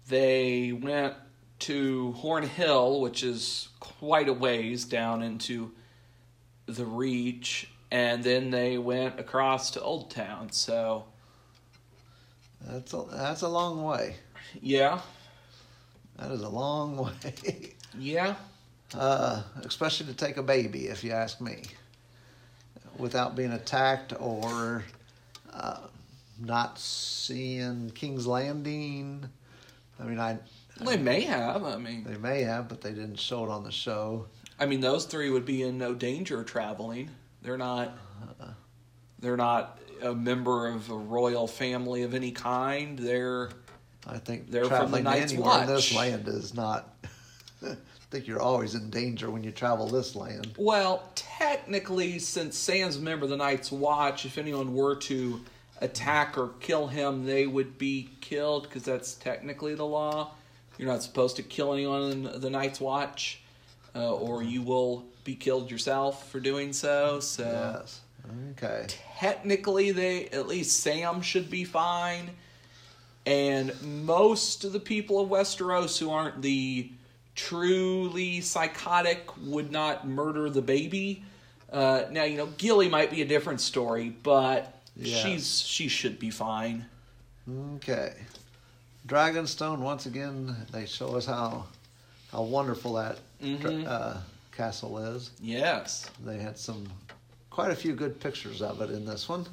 They 0.08 0.72
went 0.72 1.12
to 1.60 2.12
Horn 2.12 2.44
Hill, 2.44 3.02
which 3.02 3.22
is 3.22 3.68
quite 3.78 4.28
a 4.28 4.32
ways 4.32 4.86
down 4.86 5.22
into 5.22 5.72
the 6.64 6.86
Reach, 6.86 7.68
and 7.90 8.24
then 8.24 8.50
they 8.50 8.78
went 8.78 9.20
across 9.20 9.70
to 9.72 9.82
Old 9.82 10.10
Town. 10.10 10.50
So, 10.50 11.04
That's 12.62 12.94
a, 12.94 13.04
that's 13.12 13.42
a 13.42 13.48
long 13.48 13.84
way. 13.84 14.16
yeah, 14.62 15.00
That 16.16 16.30
is 16.30 16.40
a 16.40 16.48
long 16.48 16.96
way. 17.24 17.74
yeah, 17.98 18.36
uh, 18.94 19.42
especially 19.62 20.06
to 20.06 20.14
take 20.14 20.38
a 20.38 20.42
baby, 20.42 20.88
if 20.88 21.04
you 21.04 21.12
ask 21.12 21.38
me, 21.42 21.64
without 22.96 23.36
being 23.36 23.52
attacked 23.52 24.14
or 24.18 24.84
uh, 25.54 25.78
not 26.38 26.78
seeing 26.78 27.90
King's 27.90 28.26
Landing. 28.26 29.28
I 30.00 30.04
mean, 30.04 30.18
I 30.18 30.38
they 30.80 30.96
may 30.96 31.20
have. 31.22 31.64
I 31.64 31.76
mean, 31.76 32.04
they 32.04 32.16
may 32.16 32.42
have, 32.42 32.68
but 32.68 32.80
they 32.80 32.90
didn't 32.90 33.18
show 33.18 33.44
it 33.44 33.50
on 33.50 33.64
the 33.64 33.72
show. 33.72 34.26
I 34.58 34.66
mean, 34.66 34.80
those 34.80 35.04
three 35.04 35.30
would 35.30 35.44
be 35.44 35.62
in 35.62 35.78
no 35.78 35.94
danger 35.94 36.40
of 36.40 36.46
traveling. 36.46 37.10
They're 37.42 37.58
not. 37.58 37.96
They're 39.20 39.36
not 39.36 39.78
a 40.02 40.14
member 40.14 40.68
of 40.68 40.90
a 40.90 40.96
royal 40.96 41.46
family 41.46 42.02
of 42.02 42.14
any 42.14 42.30
kind. 42.30 42.98
They're 42.98 43.48
I 44.06 44.18
think 44.18 44.50
They're 44.50 44.64
from 44.64 44.90
the 44.90 45.00
traveling 45.00 45.04
Night's 45.04 45.32
in 45.32 45.66
this 45.66 45.94
land 45.94 46.28
is 46.28 46.54
not. 46.54 46.94
Think 48.14 48.28
you're 48.28 48.40
always 48.40 48.76
in 48.76 48.90
danger 48.90 49.28
when 49.28 49.42
you 49.42 49.50
travel 49.50 49.88
this 49.88 50.14
land. 50.14 50.54
well, 50.56 51.02
technically, 51.16 52.20
since 52.20 52.56
Sam's 52.56 52.96
a 52.96 53.00
member 53.00 53.24
of 53.24 53.30
the 53.30 53.36
Night's 53.36 53.72
Watch, 53.72 54.24
if 54.24 54.38
anyone 54.38 54.72
were 54.72 54.94
to 54.94 55.40
attack 55.80 56.38
or 56.38 56.50
kill 56.60 56.86
him, 56.86 57.26
they 57.26 57.48
would 57.48 57.76
be 57.76 58.10
killed 58.20 58.68
because 58.68 58.84
that's 58.84 59.14
technically 59.14 59.74
the 59.74 59.84
law. 59.84 60.30
You're 60.78 60.86
not 60.86 61.02
supposed 61.02 61.34
to 61.36 61.42
kill 61.42 61.74
anyone 61.74 62.12
in 62.12 62.40
the 62.40 62.50
Night's 62.50 62.80
Watch, 62.80 63.42
uh, 63.96 64.14
or 64.14 64.44
you 64.44 64.62
will 64.62 65.06
be 65.24 65.34
killed 65.34 65.68
yourself 65.68 66.30
for 66.30 66.38
doing 66.38 66.72
so. 66.72 67.18
So. 67.18 67.80
Yes. 67.82 68.00
Okay. 68.52 68.86
technically 69.18 69.90
they 69.90 70.28
at 70.28 70.46
least 70.46 70.80
Sam 70.80 71.20
should 71.20 71.50
be 71.50 71.64
fine. 71.64 72.30
And 73.26 73.72
most 73.82 74.62
of 74.62 74.72
the 74.72 74.78
people 74.78 75.18
of 75.18 75.30
Westeros 75.30 75.98
who 75.98 76.12
aren't 76.12 76.42
the 76.42 76.92
truly 77.34 78.40
psychotic 78.40 79.28
would 79.42 79.70
not 79.72 80.06
murder 80.06 80.48
the 80.50 80.62
baby. 80.62 81.22
Uh, 81.72 82.04
now 82.10 82.24
you 82.24 82.36
know 82.36 82.46
Gilly 82.58 82.88
might 82.88 83.10
be 83.10 83.22
a 83.22 83.24
different 83.26 83.60
story, 83.60 84.10
but 84.22 84.70
Yes. 84.96 85.22
she's 85.24 85.60
she 85.60 85.88
should 85.88 86.18
be 86.20 86.30
fine. 86.30 86.86
Okay. 87.76 88.14
Dragonstone 89.08 89.78
once 89.78 90.06
again. 90.06 90.54
They 90.70 90.86
show 90.86 91.16
us 91.16 91.26
how 91.26 91.66
how 92.30 92.42
wonderful 92.42 92.94
that 92.94 93.18
Mhm. 93.42 93.86
uh, 93.86 94.18
castle 94.52 94.98
is. 94.98 95.30
Yes. 95.40 96.08
They 96.24 96.38
had 96.38 96.58
some 96.58 96.86
quite 97.50 97.70
a 97.70 97.76
few 97.76 97.94
good 97.94 98.20
pictures 98.20 98.62
of 98.62 98.80
it 98.80 98.90
in 98.90 99.04
this 99.04 99.28
one. 99.28 99.46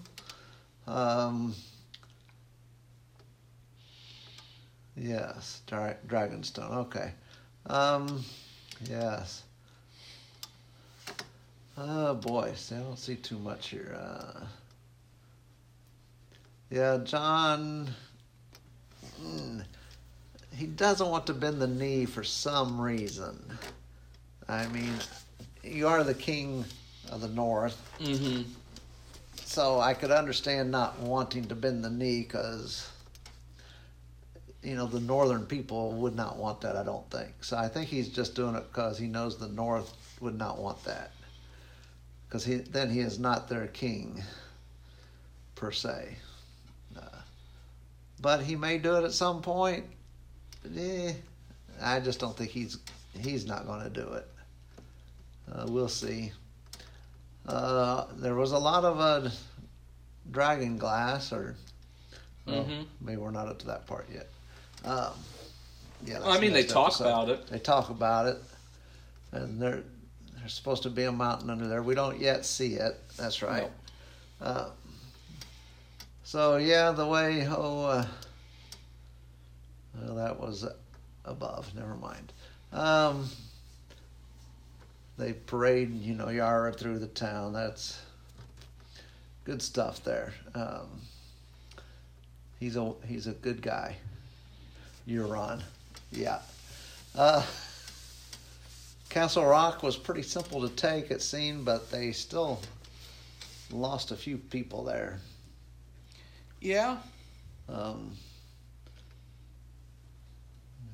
Um, 0.88 1.54
yes, 4.96 5.62
Dra- 5.68 5.98
Dragonstone. 6.08 6.72
Okay. 6.86 7.14
Um, 7.68 8.24
yes. 8.90 9.44
Oh 11.78 12.14
boy, 12.16 12.54
see, 12.56 12.76
I 12.76 12.80
don't 12.80 12.98
see 13.00 13.16
too 13.16 13.40
much 13.40 13.70
here. 13.70 13.98
Uh, 14.00 14.46
yeah, 16.70 17.00
Jon. 17.04 17.90
mm, 19.24 19.64
he 20.56 20.66
doesn't 20.68 21.08
want 21.10 21.26
to 21.28 21.34
bend 21.34 21.62
the 21.62 21.68
knee 21.68 22.06
for 22.06 22.24
some 22.24 22.80
reason. 22.80 23.58
I 24.48 24.68
mean, 24.68 24.94
you 25.64 25.88
are 25.88 26.04
the 26.04 26.14
king 26.14 26.66
of 27.12 27.22
the 27.22 27.28
north, 27.30 27.78
Mm-hmm. 28.00 28.44
so 29.44 29.80
I 29.80 29.94
could 29.94 30.12
understand 30.12 30.72
not 30.72 31.00
wanting 31.00 31.46
to 31.46 31.56
bend 31.56 31.84
the 31.84 31.90
knee 31.90 32.22
because, 32.24 32.91
you 34.64 34.76
know, 34.76 34.86
the 34.86 35.00
northern 35.00 35.46
people 35.46 35.92
would 35.94 36.16
not 36.16 36.38
want 36.38 36.62
that, 36.62 36.76
I 36.76 36.84
don't 36.84 37.10
think. 37.10 37.32
So 37.42 37.58
I 37.58 37.68
think 37.68 37.90
he's 37.90 38.10
just 38.10 38.36
doing 38.36 38.56
it 38.56 38.64
because 38.72 38.98
he 38.98 39.08
knows 39.08 39.38
the 39.38 39.48
north 39.48 39.92
would 40.22 40.38
not 40.38 40.60
want 40.60 40.84
that. 40.86 41.12
Because 42.28 42.46
he, 42.46 42.56
then 42.58 42.90
he 42.90 43.00
is 43.00 43.20
not 43.20 43.50
their 43.50 43.68
king, 43.68 44.22
per 45.56 45.72
se. 45.72 46.16
Uh, 46.96 47.02
but 48.22 48.42
he 48.44 48.56
may 48.56 48.78
do 48.78 48.96
it 48.98 49.04
at 49.04 49.12
some 49.14 49.42
point. 49.42 49.86
Eh, 50.78 51.14
I 51.82 52.00
just 52.00 52.20
don't 52.20 52.38
think 52.38 52.52
he's 52.52 52.78
he's 53.20 53.46
not 53.46 53.66
going 53.66 53.82
to 53.84 53.90
do 53.90 54.08
it. 54.14 54.28
Uh, 55.52 55.66
we'll 55.68 55.90
see. 55.90 56.32
Uh, 57.48 58.06
there 58.18 58.36
was 58.36 58.52
a 58.52 58.58
lot 58.58 58.86
of 58.86 59.00
uh, 59.00 59.30
dragon 60.30 60.78
glass, 60.78 61.34
or 61.34 61.56
well, 62.46 62.64
Mhm. 62.64 62.86
maybe 63.02 63.18
we're 63.18 63.32
not 63.32 63.48
up 63.48 63.58
to 63.60 63.66
that 63.68 63.88
part 63.88 64.08
yet. 64.14 64.30
Um, 64.84 65.14
yeah, 66.06 66.20
I 66.24 66.40
mean, 66.40 66.54
they 66.54 66.64
talk 66.64 66.88
episode. 66.90 67.04
about 67.06 67.30
it. 67.30 67.48
They 67.48 67.60
talk 67.60 67.90
about 67.90 68.28
it, 68.28 68.38
and 69.32 69.62
there 69.62 69.84
there's 70.40 70.54
supposed 70.54 70.84
to 70.84 70.90
be 70.90 71.04
a 71.04 71.12
mountain 71.12 71.50
under 71.50 71.68
there. 71.68 71.84
We 71.84 71.94
don't 71.94 72.20
yet 72.20 72.46
see 72.46 72.74
it. 72.74 73.00
That's 73.18 73.42
right. 73.44 73.70
Uh, 74.42 74.70
so 76.24 76.58
yeah, 76.58 76.92
the 76.92 77.06
way 77.06 77.48
oh, 77.48 77.86
uh, 77.86 78.06
well, 80.02 80.16
that 80.16 80.40
was 80.40 80.66
above. 81.26 81.74
Never 81.76 81.96
mind. 81.96 82.34
Um, 82.74 83.30
they 85.18 85.34
parade, 85.34 85.94
you 86.02 86.16
know, 86.16 86.30
Yara 86.30 86.74
through 86.74 87.00
the 87.00 87.08
town. 87.08 87.54
That's 87.54 88.02
good 89.44 89.62
stuff 89.62 90.04
there. 90.04 90.34
Um, 90.56 91.02
he's 92.60 92.76
a 92.76 92.94
he's 93.06 93.28
a 93.28 93.34
good 93.34 93.62
guy. 93.62 93.98
Euron, 95.08 95.62
yeah. 96.12 96.40
Uh, 97.16 97.44
Castle 99.10 99.46
Rock 99.46 99.84
was 99.84 99.98
pretty 99.98 100.24
simple 100.24 100.68
to 100.68 100.74
take, 100.76 101.12
it 101.12 101.22
seemed, 101.22 101.66
but 101.66 101.92
they 101.92 102.12
still 102.12 102.62
lost 103.72 104.12
a 104.12 104.16
few 104.16 104.38
people 104.38 104.84
there. 104.84 105.20
Yeah. 106.62 106.98
Um, 107.68 108.12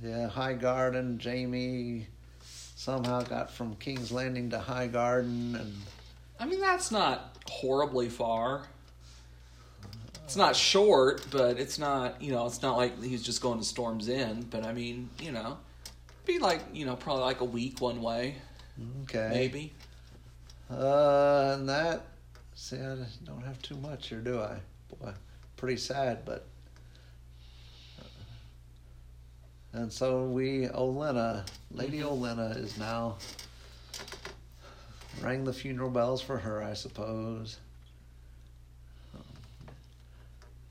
yeah, 0.02 0.28
High 0.28 0.54
Garden, 0.54 1.20
Jaime 1.24 2.08
somehow 2.76 3.22
got 3.22 3.52
from 3.52 3.76
King's 3.76 4.12
Landing 4.12 4.52
to 4.52 4.60
High 4.60 4.88
Garden, 4.88 5.56
and 5.56 5.74
I 6.40 6.46
mean, 6.46 6.60
that's 6.60 6.92
not 6.92 7.36
horribly 7.48 8.10
far. 8.10 8.68
It's 10.28 10.36
not 10.36 10.58
short, 10.58 11.26
but 11.32 11.58
it's 11.58 11.80
not, 11.80 12.22
you 12.22 12.34
know, 12.34 12.46
it's 12.48 12.62
not 12.62 12.76
like 12.76 13.02
he's 13.02 13.24
just 13.24 13.42
going 13.42 13.60
to 13.60 13.64
Storm's 13.64 14.10
End. 14.10 14.50
But 14.50 14.66
I 14.66 14.74
mean, 14.74 15.10
you 15.22 15.32
know, 15.32 15.58
be 16.26 16.38
like, 16.38 16.60
you 16.74 16.86
know, 16.86 16.98
probably 16.98 17.24
like 17.24 17.40
a 17.40 17.46
week 17.46 17.80
one 17.80 18.02
way, 18.02 18.36
okay. 19.04 19.30
maybe. 19.32 19.72
Uh, 20.70 21.56
and 21.56 21.70
that, 21.70 22.08
see, 22.56 22.76
I 22.76 22.98
don't 23.24 23.42
have 23.46 23.62
too 23.62 23.78
much 23.78 24.10
here, 24.10 24.20
do 24.20 24.42
I? 24.42 24.58
Boy, 25.00 25.14
pretty 25.56 25.78
sad, 25.78 26.26
but. 26.26 26.46
And 29.72 29.94
so 29.94 30.26
we, 30.26 30.68
Olenna, 30.68 31.48
Lady 31.72 32.00
Olenna 32.00 32.58
is 32.62 32.78
now. 32.78 33.16
Rang 35.22 35.46
the 35.46 35.54
funeral 35.54 35.90
bells 35.90 36.22
for 36.22 36.38
her, 36.38 36.62
I 36.62 36.74
suppose. 36.74 37.60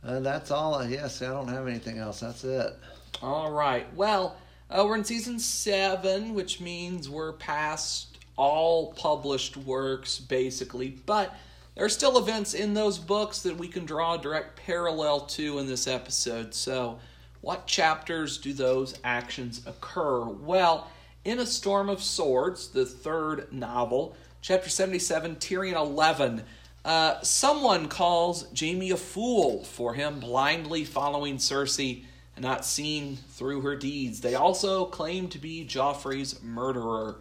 And 0.07 0.25
that's 0.25 0.53
all. 0.53 0.87
Yes, 0.89 1.21
I 1.21 1.27
don't 1.27 1.49
have 1.49 1.67
anything 1.67 1.99
else. 1.99 2.21
That's 2.21 2.45
it. 2.45 2.79
All 3.23 3.51
right. 3.51 3.93
Well, 3.95 4.37
uh, 4.71 4.85
we're 4.87 4.95
in 4.95 5.05
season 5.05 5.41
seven, 5.41 6.33
which 6.33 6.61
means 6.61 7.11
we're 7.11 7.33
past 7.33 8.17
all 8.37 8.93
published 8.93 9.57
works, 9.57 10.21
basically. 10.21 10.91
But 10.91 11.35
there 11.75 11.85
are 11.85 11.89
still 11.89 12.19
events 12.19 12.55
in 12.55 12.73
those 12.73 12.99
books 12.99 13.43
that 13.43 13.59
we 13.59 13.67
can 13.67 13.85
draw 13.85 14.15
a 14.15 14.19
direct 14.19 14.57
parallel 14.65 15.21
to 15.27 15.59
in 15.59 15.67
this 15.67 15.89
episode. 15.89 16.55
So, 16.55 17.01
what 17.41 17.67
chapters 17.67 18.39
do 18.39 18.53
those 18.53 18.95
actions 19.03 19.63
occur? 19.67 20.21
Well, 20.25 20.89
in 21.25 21.41
A 21.41 21.47
Storm 21.47 21.89
of 21.89 22.01
Swords, 22.01 22.69
the 22.69 22.87
third 22.87 23.53
novel, 23.53 24.15
chapter 24.41 24.71
77, 24.71 25.37
Tyrion 25.37 25.75
11, 25.75 26.45
uh, 26.87 27.21
someone 27.23 27.89
calls 27.89 28.47
Jaime 28.59 28.93
a 28.93 28.97
fool 28.97 29.65
for 29.65 29.95
him 29.95 30.21
blindly 30.21 30.85
following 30.85 31.37
Cersei 31.37 32.05
and 32.37 32.45
not 32.45 32.65
seeing 32.65 33.17
through 33.17 33.63
her 33.63 33.75
deeds. 33.75 34.21
They 34.21 34.37
also 34.37 34.85
claim 34.85 35.27
to 35.31 35.39
be 35.39 35.67
Joffrey's 35.67 36.41
murderer. 36.43 37.17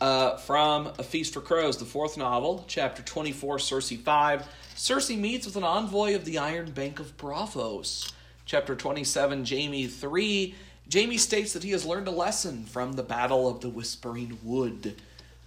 Uh, 0.00 0.38
from 0.38 0.86
A 0.98 1.02
Feast 1.02 1.34
for 1.34 1.42
Crows, 1.42 1.76
the 1.76 1.84
fourth 1.84 2.16
novel, 2.16 2.64
chapter 2.66 3.02
24, 3.02 3.58
Cersei 3.58 3.98
5. 3.98 4.48
Cersei 4.74 5.18
meets 5.18 5.44
with 5.44 5.56
an 5.56 5.64
envoy 5.64 6.14
of 6.14 6.24
the 6.24 6.38
Iron 6.38 6.70
Bank 6.70 7.00
of 7.00 7.18
Braavos. 7.18 8.10
Chapter 8.46 8.74
27, 8.74 9.44
Jaime 9.44 9.88
3. 9.88 10.54
Jaime 10.90 11.18
states 11.18 11.52
that 11.52 11.62
he 11.62 11.72
has 11.72 11.84
learned 11.84 12.08
a 12.08 12.12
lesson 12.12 12.64
from 12.64 12.94
the 12.94 13.02
Battle 13.02 13.46
of 13.46 13.60
the 13.60 13.68
Whispering 13.68 14.38
Wood. 14.42 14.96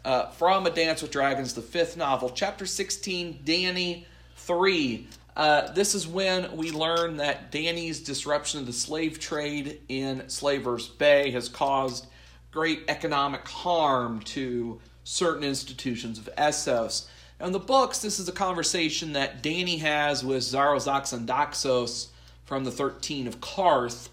Uh, 0.06 0.28
from 0.32 0.66
A 0.68 0.70
Dance 0.70 1.02
with 1.02 1.12
Dragons, 1.12 1.54
the 1.54 1.62
fifth 1.62 1.96
novel, 1.96 2.30
chapter 2.30 2.66
16, 2.66 3.40
Dany 3.46 4.04
3. 4.36 5.08
Uh, 5.38 5.72
this 5.72 5.96
is 5.96 6.06
when 6.06 6.58
we 6.58 6.72
learn 6.72 7.18
that 7.18 7.54
Dany's 7.54 8.02
disruption 8.02 8.60
of 8.60 8.66
the 8.66 8.74
slave 8.74 9.18
trade 9.18 9.80
in 9.88 10.28
Slaver's 10.28 10.90
Bay 10.90 11.32
has 11.32 11.48
caused 11.48 12.08
great 12.52 12.84
economic 12.90 13.48
harm 13.48 14.20
to 14.20 14.82
certain 15.06 15.44
institutions 15.46 16.20
of 16.20 16.30
Essos. 16.38 17.08
Now, 17.40 17.46
in 17.46 17.54
the 17.54 17.60
books, 17.60 18.00
this 18.00 18.20
is 18.20 18.28
a 18.28 18.34
conversation 18.34 19.14
that 19.14 19.42
Dany 19.42 19.80
has 19.80 20.24
with 20.24 20.44
Xaro 20.44 20.76
Xhoan 20.76 21.26
Daxos 21.26 22.08
from 22.44 22.66
the 22.66 22.72
13 22.72 23.26
of 23.26 23.40
Qarth. 23.40 24.10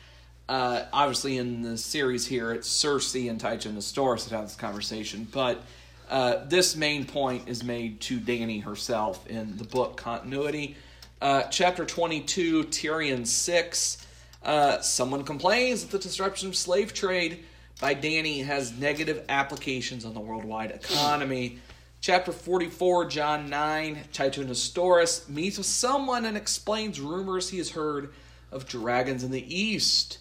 Uh, 0.49 0.85
obviously, 0.93 1.37
in 1.37 1.63
the 1.63 1.77
series 1.77 2.29
here, 2.29 2.53
it's 2.53 2.69
Cersei 2.69 3.29
and 3.29 3.41
Tycho 3.41 3.71
Nestoris 3.71 4.29
that 4.29 4.35
have 4.35 4.47
this 4.47 4.57
conversation, 4.57 5.27
but 5.31 5.63
uh, 6.11 6.45
this 6.47 6.75
main 6.75 7.05
point 7.05 7.49
is 7.49 7.63
made 7.63 8.01
to 8.01 8.19
Dany 8.19 8.63
herself 8.63 9.27
in 9.29 9.57
the 9.57 9.65
book 9.65 9.97
continuity. 9.97 10.77
Uh, 11.23 11.45
chapter 11.45 11.87
22, 11.87 12.65
Tyrion 12.65 13.25
6. 13.25 14.07
Uh, 14.43 14.81
someone 14.81 15.23
complains 15.23 15.83
that 15.83 15.91
the 15.93 15.99
disruption 15.99 16.49
of 16.49 16.57
slave 16.57 16.93
trade 16.93 17.45
by 17.81 17.95
Dany 17.95 18.45
has 18.45 18.77
negative 18.77 19.25
applications 19.29 20.05
on 20.05 20.13
the 20.13 20.21
worldwide 20.21 20.73
economy. 20.73 21.61
Chapter 22.01 22.33
44, 22.33 23.05
Jon 23.05 23.49
9, 23.49 23.99
Tycho 24.13 24.43
Nestoris 24.43 25.29
meets 25.29 25.59
with 25.59 25.67
someone 25.67 26.25
and 26.25 26.37
explains 26.37 27.01
rumors 27.01 27.51
he 27.51 27.59
has 27.59 27.71
heard 27.71 28.13
of 28.51 28.67
dragons 28.67 29.23
in 29.23 29.31
the 29.31 29.55
east. 29.55 30.19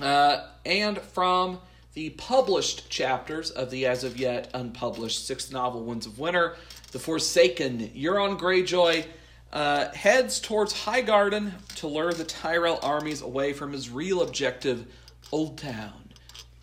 Uh, 0.00 0.46
and 0.64 0.98
from 0.98 1.60
the 1.94 2.10
published 2.10 2.90
chapters 2.90 3.50
of 3.50 3.70
the 3.70 3.86
as 3.86 4.04
of 4.04 4.16
yet 4.16 4.50
unpublished 4.52 5.26
sixth 5.26 5.52
novel, 5.52 5.84
Winds 5.84 6.06
of 6.06 6.18
Winter, 6.18 6.56
The 6.92 6.98
Forsaken, 6.98 7.90
Euron 7.96 8.38
Greyjoy 8.38 9.06
uh, 9.52 9.92
heads 9.92 10.40
towards 10.40 10.74
Highgarden 10.74 11.52
to 11.76 11.86
lure 11.86 12.12
the 12.12 12.24
Tyrell 12.24 12.80
armies 12.82 13.22
away 13.22 13.52
from 13.52 13.72
his 13.72 13.88
real 13.88 14.22
objective, 14.22 14.86
Old 15.30 15.56
Town. 15.58 15.92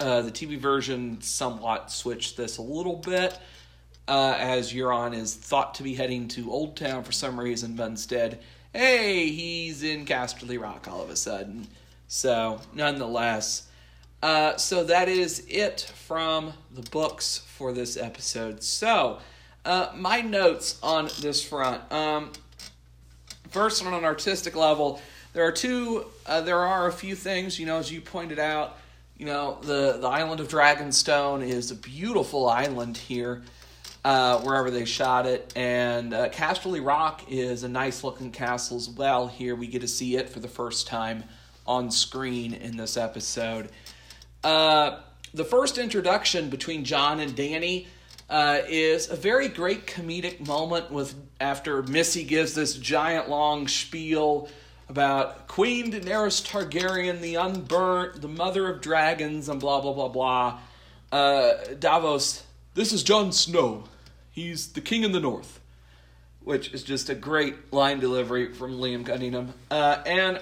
Uh, 0.01 0.21
the 0.21 0.31
TV 0.31 0.57
version 0.57 1.21
somewhat 1.21 1.91
switched 1.91 2.35
this 2.35 2.57
a 2.57 2.61
little 2.61 2.97
bit, 2.97 3.39
uh, 4.09 4.35
as 4.37 4.73
Euron 4.73 5.15
is 5.15 5.33
thought 5.33 5.75
to 5.75 5.83
be 5.83 5.95
heading 5.95 6.27
to 6.27 6.51
Old 6.51 6.75
Town 6.75 7.03
for 7.03 7.13
some 7.13 7.39
reason, 7.39 7.75
but 7.75 7.87
instead, 7.87 8.41
hey, 8.73 9.29
he's 9.29 9.83
in 9.83 10.05
Casterly 10.05 10.59
Rock 10.59 10.89
all 10.89 11.01
of 11.01 11.09
a 11.09 11.15
sudden. 11.15 11.67
So, 12.07 12.59
nonetheless, 12.73 13.69
uh, 14.21 14.55
so 14.57 14.83
that 14.83 15.09
is 15.09 15.45
it 15.47 15.91
from 15.95 16.53
the 16.73 16.83
books 16.89 17.39
for 17.39 17.73
this 17.73 17.97
episode. 17.97 18.63
So, 18.63 19.19
uh, 19.65 19.91
my 19.95 20.21
notes 20.21 20.79
on 20.83 21.09
this 21.21 21.43
front. 21.43 21.91
Um, 21.91 22.31
first, 23.49 23.83
on 23.85 23.93
an 23.93 24.05
artistic 24.05 24.55
level, 24.55 25.01
there 25.33 25.45
are 25.45 25.51
two. 25.51 26.05
Uh, 26.25 26.41
there 26.41 26.59
are 26.59 26.87
a 26.87 26.91
few 26.91 27.15
things. 27.15 27.59
You 27.59 27.65
know, 27.65 27.77
as 27.77 27.91
you 27.91 28.01
pointed 28.01 28.39
out, 28.39 28.77
you 29.17 29.25
know 29.25 29.59
the 29.61 29.97
the 29.99 30.07
island 30.07 30.39
of 30.39 30.47
Dragonstone 30.47 31.47
is 31.47 31.71
a 31.71 31.75
beautiful 31.75 32.49
island 32.49 32.97
here. 32.97 33.41
Uh, 34.03 34.39
wherever 34.39 34.71
they 34.71 34.83
shot 34.83 35.27
it, 35.27 35.53
and 35.55 36.11
uh, 36.11 36.27
Casterly 36.29 36.83
Rock 36.83 37.21
is 37.29 37.63
a 37.63 37.69
nice 37.69 38.03
looking 38.03 38.31
castle 38.31 38.75
as 38.75 38.89
well. 38.89 39.27
Here 39.27 39.55
we 39.55 39.67
get 39.67 39.81
to 39.81 39.87
see 39.87 40.15
it 40.15 40.27
for 40.27 40.39
the 40.39 40.47
first 40.47 40.87
time 40.87 41.23
on 41.67 41.91
screen 41.91 42.55
in 42.55 42.77
this 42.77 42.97
episode. 42.97 43.69
Uh, 44.43 44.99
the 45.33 45.45
first 45.45 45.77
introduction 45.77 46.49
between 46.49 46.83
Jon 46.83 47.19
and 47.19 47.35
Dany 47.35 47.85
uh, 48.29 48.61
is 48.67 49.09
a 49.09 49.15
very 49.15 49.47
great 49.47 49.85
comedic 49.85 50.45
moment 50.45 50.91
with 50.91 51.15
after 51.39 51.83
Missy 51.83 52.23
gives 52.23 52.53
this 52.53 52.75
giant 52.75 53.29
long 53.29 53.67
spiel 53.67 54.49
about 54.89 55.47
Queen 55.47 55.91
Daenerys 55.91 56.45
Targaryen, 56.45 57.21
the 57.21 57.35
unburnt, 57.35 58.21
the 58.21 58.27
mother 58.27 58.67
of 58.69 58.81
dragons, 58.81 59.47
and 59.47 59.59
blah 59.59 59.81
blah 59.81 59.93
blah 59.93 60.07
blah. 60.07 60.59
Uh, 61.11 61.53
Davos, 61.79 62.43
this 62.73 62.91
is 62.91 63.03
Jon 63.03 63.31
Snow. 63.31 63.83
He's 64.31 64.71
the 64.73 64.81
king 64.81 65.03
in 65.03 65.11
the 65.11 65.19
north, 65.19 65.59
which 66.43 66.73
is 66.73 66.83
just 66.83 67.09
a 67.09 67.15
great 67.15 67.73
line 67.73 67.99
delivery 67.99 68.53
from 68.53 68.79
Liam 68.79 69.05
Cunningham. 69.05 69.53
Uh, 69.69 70.01
and 70.05 70.39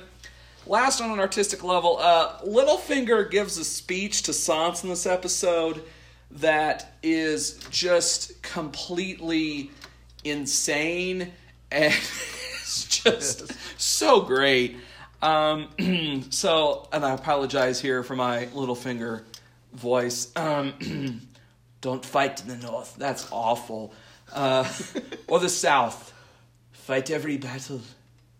last, 0.65 1.01
on 1.01 1.11
an 1.11 1.19
artistic 1.19 1.63
level, 1.63 1.97
uh, 1.99 2.39
Littlefinger 2.39 3.29
gives 3.29 3.57
a 3.57 3.63
speech 3.63 4.23
to 4.23 4.31
Sansa 4.31 4.83
in 4.83 4.89
this 4.89 5.05
episode 5.05 5.83
that 6.31 6.93
is 7.01 7.59
just 7.71 8.41
completely 8.41 9.71
insane 10.23 11.31
and 11.71 11.93
it's 11.93 12.85
just 12.85 13.51
so 13.79 14.21
great. 14.21 14.77
Um, 15.21 15.69
so, 16.29 16.87
and 16.91 17.05
I 17.05 17.13
apologize 17.13 17.79
here 17.81 18.03
for 18.03 18.15
my 18.15 18.45
Littlefinger 18.47 19.23
voice. 19.73 20.31
Um, 20.35 21.21
don't 21.81 22.05
fight 22.05 22.41
in 22.41 22.47
the 22.47 22.57
north. 22.57 22.95
That's 22.97 23.27
awful. 23.31 23.93
Uh, 24.31 24.71
or 25.27 25.39
the 25.39 25.49
south. 25.49 26.13
Fight 26.71 27.11
every 27.11 27.37
battle. 27.37 27.81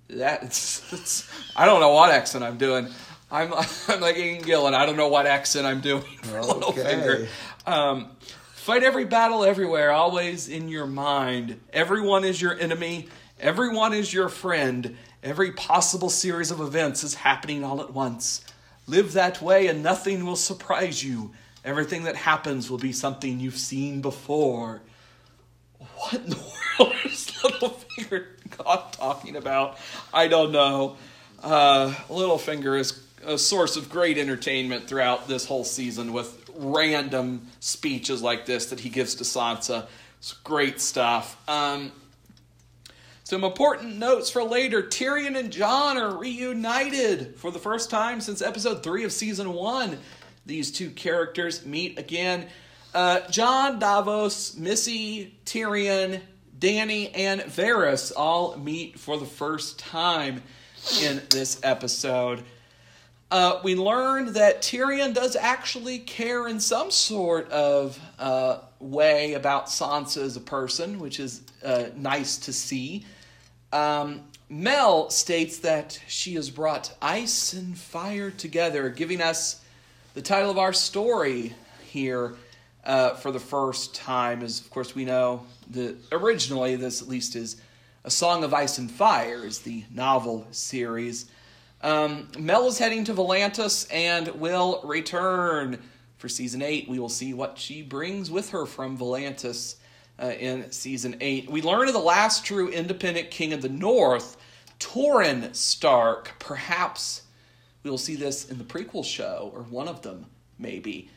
That's, 0.10 0.80
that's 0.90 1.30
I 1.56 1.66
don't 1.66 1.80
know 1.80 1.94
what 1.94 2.12
accent 2.12 2.44
I'm 2.44 2.58
doing. 2.58 2.88
I'm 3.32 3.54
I'm 3.88 4.02
like 4.02 4.18
Ian 4.18 4.44
Gillan. 4.44 4.74
I 4.74 4.86
don't 4.86 4.98
know 4.98 5.08
what 5.08 5.26
accent 5.28 5.66
I'm 5.66 5.82
doing 5.82 6.02
for 6.24 6.40
Okay. 6.40 6.50
Littlefinger. 6.50 7.28
Um, 7.66 8.12
fight 8.54 8.84
every 8.84 9.06
battle 9.06 9.44
everywhere, 9.44 9.92
always 9.92 10.50
in 10.50 10.68
your 10.70 10.88
mind. 10.88 11.60
Everyone 11.72 12.24
is 12.24 12.42
your 12.42 12.58
enemy. 12.60 13.08
Everyone 13.40 13.94
is 13.94 14.14
your 14.14 14.30
friend. 14.30 14.98
Every 15.22 15.52
possible 15.52 16.10
series 16.10 16.50
of 16.50 16.60
events 16.60 17.04
is 17.04 17.14
happening 17.14 17.64
all 17.64 17.82
at 17.82 17.94
once. 17.94 18.44
Live 18.88 19.14
that 19.14 19.42
way, 19.42 19.68
and 19.68 19.84
nothing 19.84 20.26
will 20.26 20.36
surprise 20.36 21.04
you. 21.04 21.32
Everything 21.64 22.04
that 22.04 22.16
happens 22.16 22.72
will 22.72 22.78
be 22.78 22.94
something 22.94 23.40
you've 23.40 23.58
seen 23.58 24.02
before. 24.02 24.82
What 25.78 26.14
in 26.16 26.30
the 26.30 26.38
world 26.80 26.94
is 27.06 27.28
Littlefinger 27.44 28.26
God 28.58 28.94
talking 28.94 29.36
about? 29.36 29.78
I 30.14 30.28
don't 30.28 30.52
know. 30.52 30.98
Uh, 31.42 31.94
Littlefinger 32.10 32.80
is 32.80 33.02
a 33.26 33.38
source 33.38 33.76
of 33.76 33.90
great 33.90 34.18
entertainment 34.18 34.88
throughout 34.88 35.28
this 35.28 35.46
whole 35.46 35.64
season 35.64 36.14
with 36.14 36.50
random 36.56 37.48
speeches 37.60 38.22
like 38.22 38.46
this 38.46 38.68
that 38.68 38.80
he 38.80 38.90
gives 38.90 39.16
to 39.16 39.24
Sansa. 39.24 39.88
It's 40.18 40.34
great 40.34 40.82
stuff. 40.82 41.38
Um, 41.50 41.92
some 43.24 43.44
important 43.44 43.98
notes 43.98 44.30
for 44.30 44.44
later. 44.44 44.82
Tyrion 44.82 45.38
and 45.38 45.52
Jon 45.52 45.98
are 45.98 46.18
reunited 46.18 47.36
for 47.38 47.52
the 47.52 47.60
first 47.60 47.90
time 47.90 48.22
since 48.22 48.42
episode 48.42 48.84
3 48.84 49.04
of 49.04 49.12
season 49.12 49.54
1. 49.54 49.98
These 50.46 50.72
two 50.72 50.90
characters 50.90 51.66
meet 51.66 52.00
again. 52.00 52.48
Uh, 52.94 53.20
Jon, 53.30 53.78
Davos, 53.78 54.56
Missy, 54.56 55.38
Tyrion, 55.46 56.22
Dany, 56.60 57.12
and 57.16 57.42
Varys 57.42 58.12
all 58.16 58.58
meet 58.58 59.00
for 59.00 59.18
the 59.18 59.26
first 59.26 59.80
time 59.80 60.44
in 61.02 61.22
this 61.30 61.60
episode. 61.64 62.44
Uh, 63.32 63.60
we 63.64 63.76
learned 63.76 64.30
that 64.30 64.62
Tyrion 64.62 65.14
does 65.14 65.36
actually 65.36 66.00
care 66.00 66.48
in 66.48 66.60
some 66.60 66.90
sort 66.90 67.50
of 67.52 68.00
uh, 68.18 68.60
way 68.80 69.34
about 69.34 69.68
Sansa 69.68 70.24
as 70.24 70.36
a 70.36 70.42
person, 70.42 71.00
which 71.00 71.20
is 71.20 71.44
uh, 71.64 71.86
nice 71.96 72.38
to 72.38 72.54
see. 72.54 73.06
Um, 73.72 74.22
Mel 74.50 75.12
states 75.12 75.60
that 75.60 76.02
she 76.08 76.34
has 76.34 76.50
brought 76.50 76.94
ice 77.02 77.54
and 77.54 77.78
fire 77.78 78.32
together, 78.32 78.90
giving 78.90 79.22
us 79.22 79.64
the 80.16 80.22
title 80.22 80.50
of 80.50 80.58
our 80.58 80.74
story 80.74 81.54
here 81.84 82.36
uh, 82.84 83.16
for 83.16 83.32
the 83.32 83.40
first 83.40 83.96
time. 83.96 84.42
As 84.42 84.60
of 84.60 84.70
course 84.70 84.96
we 84.96 85.06
know, 85.06 85.46
that 85.72 85.96
originally 86.12 86.76
this 86.76 87.02
at 87.02 87.08
least 87.08 87.36
is 87.36 87.62
a 88.04 88.12
Song 88.12 88.44
of 88.44 88.54
Ice 88.54 88.78
and 88.78 88.90
Fire, 88.90 89.46
is 89.46 89.60
the 89.60 89.84
novel 89.92 90.48
series. 90.52 91.30
Um, 91.82 92.28
Mel 92.38 92.68
is 92.68 92.78
heading 92.78 93.04
to 93.06 93.14
Volantis 93.14 93.88
and 93.94 94.28
will 94.40 94.82
return 94.84 95.80
for 96.18 96.28
season 96.28 96.62
eight. 96.62 96.90
We 96.90 97.00
will 97.00 97.10
see 97.10 97.34
what 97.34 97.58
she 97.58 97.82
brings 97.82 98.30
with 98.30 98.50
her 98.50 98.66
from 98.66 98.98
Volantis 98.98 99.76
uh, 100.22 100.28
in 100.28 100.72
season 100.72 101.16
eight. 101.22 101.50
We 101.50 101.62
learn 101.62 101.88
of 101.88 101.94
the 101.94 102.00
last 102.00 102.46
true 102.46 102.70
independent 102.70 103.32
king 103.32 103.54
of 103.54 103.62
the 103.62 103.70
North, 103.70 104.38
Torrhen 104.80 105.56
Stark. 105.56 106.34
Perhaps 106.40 107.24
we 107.84 107.90
will 107.90 107.98
see 107.98 108.16
this 108.16 108.50
in 108.50 108.58
the 108.58 108.64
prequel 108.66 109.06
show, 109.06 109.52
or 109.54 109.64
one 109.64 109.88
of 109.88 110.02
them, 110.02 110.26
maybe. 110.58 111.10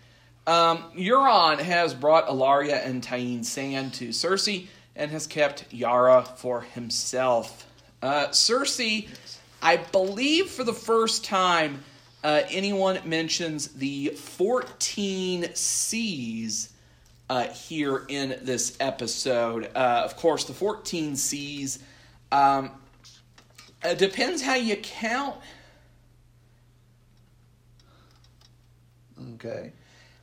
Um, 0.47 0.85
Euron 0.97 1.59
has 1.61 1.95
brought 1.95 2.27
Ellaria 2.27 2.85
and 2.85 3.03
Tyene 3.03 3.45
Sand 3.45 3.95
to 3.95 4.09
Cersei 4.09 4.67
and 4.97 5.11
has 5.11 5.27
kept 5.27 5.73
Yara 5.73 6.23
for 6.23 6.63
himself. 6.63 7.67
Uh, 8.03 8.29
Cersei, 8.29 9.09
I 9.63 9.77
believe 9.77 10.49
for 10.49 10.65
the 10.65 10.73
first 10.73 11.25
time, 11.25 11.85
uh, 12.25 12.43
anyone 12.51 12.99
mentions 13.05 13.69
the 13.69 14.09
14 14.09 15.55
C's 15.55 16.73
uh, 17.31 17.49
here 17.49 18.05
in 18.09 18.39
this 18.43 18.77
episode. 18.81 19.71
Uh, 19.75 20.03
of 20.05 20.17
course, 20.17 20.45
the 20.45 20.53
14 20.53 21.17
C's 21.17 21.79
um, 22.33 22.71
it 23.85 23.99
depends 23.99 24.41
how 24.43 24.55
you 24.55 24.77
count. 24.77 25.37
Okay. 29.35 29.73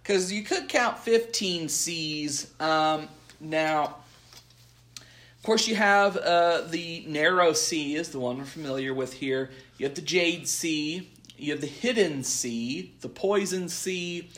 Because 0.09 0.33
you 0.33 0.41
could 0.41 0.67
count 0.67 0.97
15 0.97 1.69
C's. 1.69 2.51
Um, 2.59 3.07
now, 3.39 3.97
of 4.97 5.43
course, 5.43 5.67
you 5.67 5.75
have 5.75 6.17
uh, 6.17 6.61
the 6.61 7.03
narrow 7.07 7.53
sea, 7.53 7.93
is 7.93 8.09
the 8.09 8.17
one 8.17 8.39
we're 8.39 8.45
familiar 8.45 8.91
with 8.91 9.13
here. 9.13 9.51
You 9.77 9.85
have 9.85 9.93
the 9.93 10.01
Jade 10.01 10.47
Sea. 10.47 11.07
You 11.37 11.51
have 11.51 11.61
the 11.61 11.67
Hidden 11.67 12.23
Sea, 12.23 12.91
the 13.01 13.07
Poison 13.07 13.69
Sea, 13.69 14.31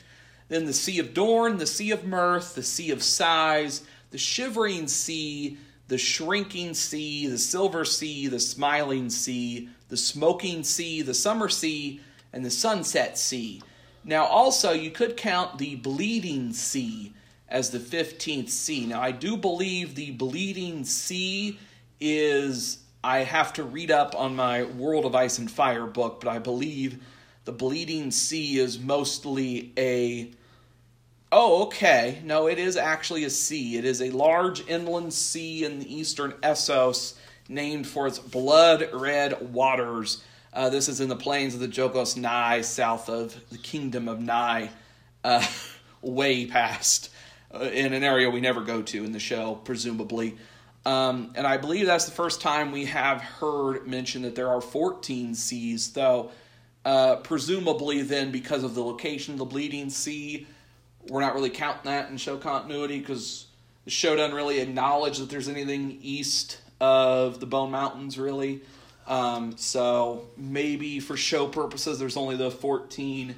then 0.49 0.65
the 0.65 0.73
Sea 0.73 0.99
of 0.99 1.13
Dorn, 1.13 1.57
the 1.57 1.65
Sea 1.65 1.91
of 1.91 2.03
Mirth, 2.03 2.53
the 2.53 2.63
Sea 2.63 2.91
of 2.91 3.01
Sighs, 3.01 3.84
the 4.10 4.17
Shivering 4.17 4.89
Sea, 4.89 5.57
the 5.88 5.97
Shrinking 5.97 6.73
Sea, 6.73 7.27
the 7.27 7.38
Silver 7.38 7.86
Sea, 7.86 8.27
the 8.27 8.41
Smiling 8.41 9.10
Sea, 9.10 9.69
the 9.88 9.95
Smoking 9.95 10.65
Sea, 10.65 11.01
the 11.01 11.13
Summer 11.13 11.47
Sea, 11.47 12.01
and 12.34 12.43
the 12.43 12.51
Sunset 12.51 13.17
Sea. 13.17 13.62
Now, 14.03 14.25
also, 14.25 14.71
you 14.71 14.89
could 14.89 15.15
count 15.15 15.57
the 15.57 15.75
Bleeding 15.75 16.53
Sea 16.53 17.13
as 17.47 17.69
the 17.69 17.79
15th 17.79 18.49
sea. 18.49 18.85
Now, 18.85 19.01
I 19.01 19.11
do 19.11 19.37
believe 19.37 19.93
the 19.93 20.11
Bleeding 20.11 20.85
Sea 20.85 21.59
is, 21.99 22.79
I 23.03 23.19
have 23.19 23.53
to 23.53 23.63
read 23.63 23.91
up 23.91 24.15
on 24.15 24.35
my 24.35 24.63
World 24.63 25.05
of 25.05 25.13
Ice 25.13 25.37
and 25.37 25.51
Fire 25.51 25.85
book, 25.85 26.21
but 26.21 26.29
I 26.29 26.39
believe 26.39 27.03
the 27.45 27.51
Bleeding 27.51 28.09
Sea 28.11 28.57
is 28.57 28.79
mostly 28.79 29.73
a. 29.77 30.31
Oh, 31.31 31.63
okay. 31.63 32.19
No, 32.23 32.47
it 32.47 32.59
is 32.59 32.75
actually 32.75 33.23
a 33.23 33.29
sea. 33.29 33.77
It 33.77 33.85
is 33.85 34.01
a 34.01 34.09
large 34.09 34.67
inland 34.67 35.13
sea 35.13 35.63
in 35.63 35.79
the 35.79 35.93
eastern 35.93 36.31
Essos 36.43 37.15
named 37.47 37.87
for 37.87 38.07
its 38.07 38.19
blood 38.19 38.89
red 38.93 39.53
waters 39.53 40.23
uh, 40.53 40.69
this 40.69 40.89
is 40.89 40.99
in 40.99 41.09
the 41.09 41.15
plains 41.15 41.53
of 41.53 41.59
the 41.59 41.67
Jogos 41.67 42.17
Nhai, 42.17 42.63
south 42.63 43.09
of 43.09 43.49
the 43.49 43.57
kingdom 43.57 44.07
of 44.07 44.19
Nhai, 44.19 44.69
uh, 45.23 45.45
way 46.01 46.45
past, 46.45 47.09
uh, 47.53 47.59
in 47.59 47.93
an 47.93 48.03
area 48.03 48.29
we 48.29 48.41
never 48.41 48.61
go 48.61 48.81
to 48.81 49.03
in 49.03 49.11
the 49.11 49.19
show, 49.19 49.55
presumably. 49.63 50.37
Um, 50.85 51.33
and 51.35 51.45
I 51.45 51.57
believe 51.57 51.85
that's 51.85 52.05
the 52.05 52.11
first 52.11 52.41
time 52.41 52.71
we 52.71 52.85
have 52.85 53.21
heard 53.21 53.87
mention 53.87 54.23
that 54.23 54.35
there 54.35 54.49
are 54.49 54.61
14 54.61 55.35
seas, 55.35 55.93
though 55.93 56.31
uh, 56.83 57.17
presumably 57.17 58.01
then 58.01 58.31
because 58.31 58.63
of 58.63 58.73
the 58.75 58.83
location 58.83 59.33
of 59.33 59.39
the 59.39 59.45
Bleeding 59.45 59.89
Sea, 59.89 60.47
we're 61.07 61.21
not 61.21 61.35
really 61.35 61.49
counting 61.49 61.91
that 61.91 62.09
in 62.09 62.17
show 62.17 62.37
continuity 62.37 62.99
because 62.99 63.47
the 63.85 63.91
show 63.91 64.15
doesn't 64.15 64.35
really 64.35 64.59
acknowledge 64.59 65.19
that 65.19 65.29
there's 65.29 65.47
anything 65.47 65.99
east 66.01 66.61
of 66.79 67.39
the 67.39 67.45
Bone 67.45 67.71
Mountains, 67.71 68.17
really. 68.17 68.61
Um, 69.12 69.58
so 69.58 70.30
maybe 70.38 71.02
for 71.02 71.17
show 71.17 71.45
purposes, 71.45 72.00
there's 72.00 72.15
only 72.15 72.38
the 72.38 72.50
14 72.50 73.36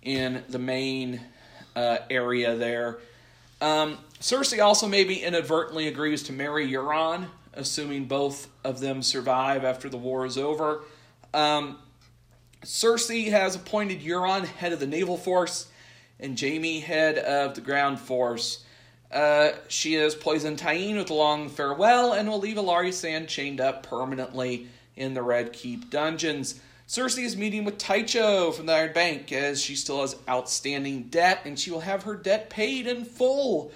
in 0.00 0.42
the 0.48 0.58
main 0.58 1.20
uh, 1.76 1.98
area 2.08 2.56
there. 2.56 2.98
Um, 3.60 3.98
Cersei 4.20 4.64
also 4.64 4.88
maybe 4.88 5.22
inadvertently 5.22 5.86
agrees 5.86 6.22
to 6.24 6.32
marry 6.32 6.66
Euron, 6.66 7.26
assuming 7.52 8.06
both 8.06 8.48
of 8.64 8.80
them 8.80 9.02
survive 9.02 9.64
after 9.64 9.90
the 9.90 9.98
war 9.98 10.24
is 10.24 10.38
over. 10.38 10.80
Um, 11.34 11.78
Cersei 12.64 13.30
has 13.30 13.54
appointed 13.54 14.00
Euron 14.00 14.46
head 14.46 14.72
of 14.72 14.80
the 14.80 14.86
naval 14.86 15.18
force 15.18 15.68
and 16.20 16.40
Jaime 16.40 16.80
head 16.80 17.18
of 17.18 17.54
the 17.54 17.60
ground 17.60 18.00
force. 18.00 18.64
Uh, 19.12 19.50
she 19.68 19.92
has 19.92 20.14
poisoned 20.14 20.58
Tyene 20.58 20.96
with 20.96 21.10
a 21.10 21.14
long 21.14 21.50
farewell 21.50 22.14
and 22.14 22.30
will 22.30 22.40
leave 22.40 22.56
Ellaria 22.56 22.94
Sand 22.94 23.28
chained 23.28 23.60
up 23.60 23.82
permanently 23.82 24.68
in 24.96 25.14
the 25.14 25.22
Red 25.22 25.52
Keep 25.52 25.90
dungeons. 25.90 26.60
Cersei 26.88 27.24
is 27.24 27.36
meeting 27.36 27.64
with 27.64 27.78
Tycho 27.78 28.52
from 28.52 28.66
the 28.66 28.72
Iron 28.74 28.92
Bank 28.92 29.32
as 29.32 29.62
she 29.62 29.76
still 29.76 30.02
has 30.02 30.16
outstanding 30.28 31.04
debt 31.04 31.40
and 31.44 31.58
she 31.58 31.70
will 31.70 31.80
have 31.80 32.02
her 32.02 32.14
debt 32.14 32.50
paid 32.50 32.86
in 32.86 33.04
full 33.04 33.72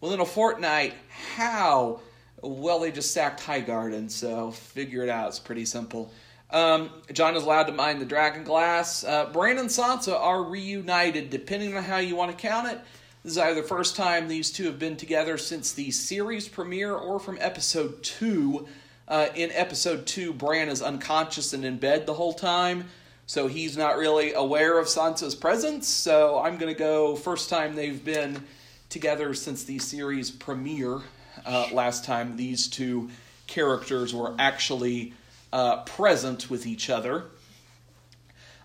within 0.00 0.20
a 0.20 0.26
fortnight. 0.26 0.94
How? 1.36 2.00
Well, 2.42 2.80
they 2.80 2.90
just 2.90 3.12
sacked 3.12 3.40
Highgarden, 3.40 4.10
so 4.10 4.50
figure 4.50 5.02
it 5.02 5.08
out. 5.08 5.28
It's 5.28 5.38
pretty 5.38 5.64
simple. 5.64 6.12
Um, 6.50 6.90
Jon 7.12 7.36
is 7.36 7.42
allowed 7.42 7.64
to 7.64 7.72
mine 7.72 7.98
the 7.98 8.04
Dragon 8.04 8.44
Glass. 8.44 9.04
Uh, 9.04 9.26
Bran 9.26 9.58
and 9.58 9.68
Sansa 9.68 10.18
are 10.18 10.42
reunited, 10.44 11.30
depending 11.30 11.76
on 11.76 11.82
how 11.82 11.98
you 11.98 12.14
want 12.14 12.30
to 12.30 12.36
count 12.36 12.68
it. 12.68 12.80
This 13.22 13.32
is 13.32 13.38
either 13.38 13.62
the 13.62 13.66
first 13.66 13.96
time 13.96 14.28
these 14.28 14.52
two 14.52 14.64
have 14.66 14.78
been 14.78 14.96
together 14.96 15.36
since 15.38 15.72
the 15.72 15.90
series 15.90 16.48
premiere 16.48 16.94
or 16.94 17.18
from 17.18 17.38
episode 17.40 18.02
2 18.04 18.66
uh, 19.08 19.28
in 19.34 19.50
episode 19.52 20.06
two, 20.06 20.32
Bran 20.32 20.68
is 20.68 20.82
unconscious 20.82 21.52
and 21.52 21.64
in 21.64 21.78
bed 21.78 22.06
the 22.06 22.14
whole 22.14 22.32
time, 22.32 22.86
so 23.26 23.46
he's 23.46 23.76
not 23.76 23.96
really 23.96 24.32
aware 24.32 24.78
of 24.78 24.86
Sansa's 24.86 25.34
presence. 25.34 25.86
So 25.86 26.40
I'm 26.40 26.56
going 26.58 26.72
to 26.72 26.78
go 26.78 27.16
first 27.16 27.48
time 27.48 27.74
they've 27.74 28.04
been 28.04 28.42
together 28.88 29.34
since 29.34 29.64
the 29.64 29.78
series 29.78 30.30
premiere. 30.30 31.00
Uh, 31.44 31.68
last 31.72 32.04
time 32.04 32.36
these 32.36 32.66
two 32.66 33.10
characters 33.46 34.14
were 34.14 34.34
actually 34.38 35.12
uh, 35.52 35.82
present 35.84 36.50
with 36.50 36.66
each 36.66 36.90
other. 36.90 37.26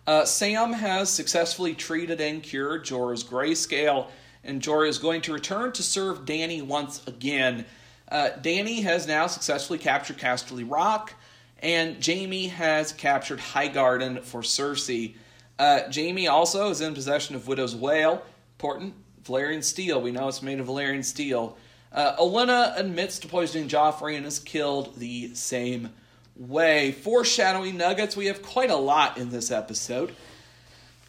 Uh, 0.08 0.26
Sam 0.26 0.74
has 0.74 1.10
successfully 1.10 1.76
treated 1.76 2.20
and 2.20 2.42
cured 2.42 2.86
Jorah's 2.86 3.24
grayscale, 3.24 4.08
and 4.44 4.62
Jorah 4.62 4.88
is 4.88 4.98
going 4.98 5.22
to 5.22 5.34
return 5.34 5.72
to 5.74 5.84
serve 5.84 6.26
Dany 6.26 6.62
once 6.66 7.06
again. 7.06 7.66
Uh, 8.12 8.32
Dany 8.42 8.84
has 8.84 9.08
now 9.08 9.26
successfully 9.28 9.80
captured 9.80 10.18
Casterly 10.18 10.70
Rock, 10.70 11.14
and 11.60 12.06
Jaime 12.06 12.48
has 12.48 12.92
captured 12.92 13.40
Highgarden 13.40 14.22
for 14.24 14.42
Cersei. 14.42 15.16
Uh, 15.58 15.82
Jaime 15.94 16.28
also 16.28 16.70
is 16.70 16.82
in 16.82 16.94
possession 16.94 17.36
of 17.36 17.48
Widow's 17.48 17.76
Wail. 17.76 18.22
Important. 18.60 18.94
Valyrian 19.24 19.64
steel. 19.64 20.02
We 20.02 20.12
know 20.12 20.28
it's 20.28 20.42
made 20.42 20.60
of 20.60 20.68
Valyrian 20.68 21.06
steel. 21.06 21.58
Uh, 21.94 22.16
Olenna 22.18 22.78
admits 22.78 23.20
to 23.20 23.28
poisoning 23.28 23.68
Joffrey 23.68 24.18
and 24.18 24.26
is 24.26 24.40
killed 24.40 24.98
the 24.98 25.34
same 25.36 25.92
way. 26.36 26.92
Foreshadowing 26.92 27.78
nuggets. 27.78 28.18
We 28.18 28.26
have 28.28 28.42
quite 28.42 28.72
a 28.72 28.76
lot 28.76 29.18
in 29.18 29.30
this 29.30 29.52
episode. 29.52 30.16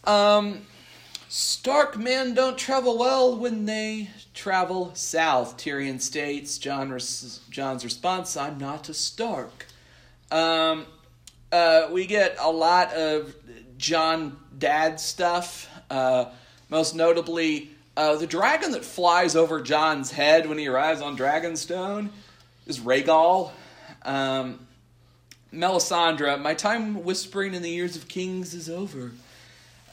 Um, 0.03 0.65
Stark 1.35 1.97
men 1.97 2.35
don't 2.35 2.59
travel 2.59 2.95
well 2.95 3.35
when 3.35 3.65
they 3.65 4.11
travel 4.35 4.91
south. 4.93 5.57
Tyrion 5.57 5.99
states. 5.99 6.59
Jon 6.59 6.91
res- 6.91 7.39
Jon's 7.49 7.83
response: 7.83 8.37
"I'm 8.37 8.59
not 8.59 8.87
a 8.87 8.93
Stark." 8.93 9.65
Um, 10.29 10.85
uh, 11.51 11.87
we 11.91 12.05
get 12.05 12.35
a 12.39 12.51
lot 12.51 12.93
of 12.93 13.35
Jon 13.79 14.37
dad 14.59 14.99
stuff. 14.99 15.67
Uh, 15.89 16.25
most 16.69 16.93
notably, 16.93 17.71
uh, 17.97 18.15
the 18.17 18.27
dragon 18.27 18.69
that 18.73 18.85
flies 18.85 19.35
over 19.35 19.59
Jon's 19.59 20.11
head 20.11 20.47
when 20.47 20.59
he 20.59 20.67
arrives 20.67 21.01
on 21.01 21.17
Dragonstone 21.17 22.09
is 22.67 22.79
Rhaegal. 22.79 23.49
Um, 24.03 24.67
Melisandre, 25.51 26.39
my 26.39 26.53
time 26.53 27.03
whispering 27.03 27.55
in 27.55 27.63
the 27.63 27.73
ears 27.73 27.95
of 27.95 28.07
kings 28.07 28.53
is 28.53 28.69
over. 28.69 29.13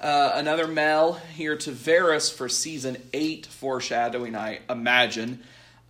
Uh, 0.00 0.32
another 0.36 0.66
Mel 0.66 1.20
here 1.34 1.56
to 1.58 1.72
Varys 1.72 2.32
for 2.32 2.48
season 2.48 2.96
eight 3.12 3.44
foreshadowing, 3.44 4.34
I 4.34 4.60
imagine. 4.70 5.40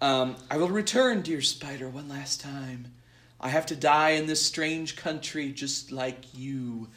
Um, 0.01 0.35
I 0.51 0.57
will 0.57 0.69
return, 0.69 1.23
dear 1.23 1.41
spider, 1.41 1.89
one 1.89 2.09
last 2.09 2.41
time. 2.41 2.93
I 3.41 3.51
have 3.51 3.67
to 3.67 3.77
die 3.77 4.11
in 4.11 4.27
this 4.27 4.45
strange 4.45 4.97
country 4.97 5.53
just 5.53 5.93
like 5.93 6.35
you. 6.35 6.89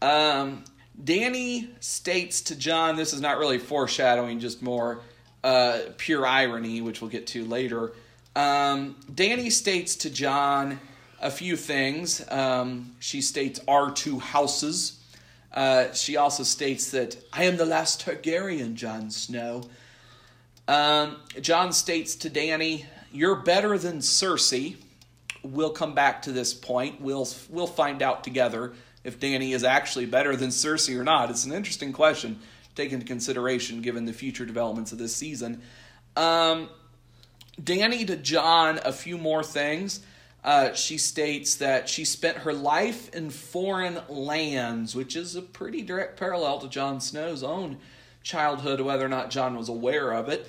Um, 0.00 0.64
Dany 1.02 1.68
states 1.80 2.40
to 2.42 2.56
Jon, 2.56 2.96
this 2.96 3.12
is 3.12 3.20
not 3.20 3.36
really 3.36 3.58
foreshadowing, 3.58 4.40
just 4.40 4.62
more 4.62 5.02
uh, 5.42 5.80
pure 5.98 6.26
irony, 6.26 6.80
which 6.80 7.02
we'll 7.02 7.10
get 7.10 7.26
to 7.28 7.44
later. 7.44 7.92
Um, 8.34 8.96
Dany 9.12 9.52
states 9.52 9.94
to 9.96 10.10
Jon 10.10 10.80
a 11.20 11.30
few 11.30 11.54
things. 11.54 12.24
Um, 12.30 12.94
she 12.98 13.20
states 13.20 13.60
our 13.68 13.90
two 13.90 14.20
houses. 14.20 15.00
Uh, 15.54 15.92
she 15.92 16.16
also 16.16 16.42
states 16.42 16.90
that 16.90 17.16
I 17.32 17.44
am 17.44 17.56
the 17.56 17.64
last 17.64 18.04
Targaryen, 18.04 18.74
Jon 18.74 19.10
Snow. 19.10 19.62
Um, 20.66 21.16
Jon 21.40 21.72
states 21.72 22.16
to 22.16 22.30
Dany, 22.30 22.86
"You're 23.12 23.36
better 23.36 23.78
than 23.78 23.98
Cersei." 23.98 24.76
We'll 25.44 25.70
come 25.70 25.94
back 25.94 26.22
to 26.22 26.32
this 26.32 26.52
point. 26.52 27.00
We'll 27.00 27.28
we'll 27.48 27.68
find 27.68 28.02
out 28.02 28.24
together 28.24 28.72
if 29.04 29.20
Dany 29.20 29.54
is 29.54 29.62
actually 29.62 30.06
better 30.06 30.34
than 30.34 30.50
Cersei 30.50 30.98
or 30.98 31.04
not. 31.04 31.30
It's 31.30 31.44
an 31.44 31.52
interesting 31.52 31.92
question. 31.92 32.40
To 32.70 32.82
take 32.82 32.92
into 32.92 33.06
consideration 33.06 33.80
given 33.80 34.06
the 34.06 34.12
future 34.12 34.44
developments 34.44 34.90
of 34.90 34.98
this 34.98 35.14
season. 35.14 35.62
Um, 36.16 36.68
Dany 37.62 38.04
to 38.08 38.16
Jon, 38.16 38.80
a 38.84 38.92
few 38.92 39.16
more 39.18 39.44
things. 39.44 40.00
Uh, 40.44 40.74
she 40.74 40.98
states 40.98 41.54
that 41.54 41.88
she 41.88 42.04
spent 42.04 42.36
her 42.38 42.52
life 42.52 43.08
in 43.14 43.30
foreign 43.30 43.98
lands, 44.10 44.94
which 44.94 45.16
is 45.16 45.34
a 45.34 45.42
pretty 45.42 45.80
direct 45.80 46.18
parallel 46.18 46.58
to 46.58 46.68
Jon 46.68 47.00
Snow's 47.00 47.42
own 47.42 47.78
childhood, 48.22 48.80
whether 48.80 49.06
or 49.06 49.08
not 49.08 49.30
Jon 49.30 49.56
was 49.56 49.70
aware 49.70 50.12
of 50.12 50.28
it. 50.28 50.46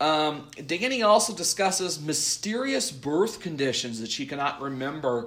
Um, 0.00 0.48
Dany 0.56 1.04
also 1.04 1.34
discusses 1.34 2.00
mysterious 2.00 2.92
birth 2.92 3.40
conditions 3.40 4.00
that 4.00 4.10
she 4.10 4.26
cannot 4.26 4.60
remember 4.60 5.26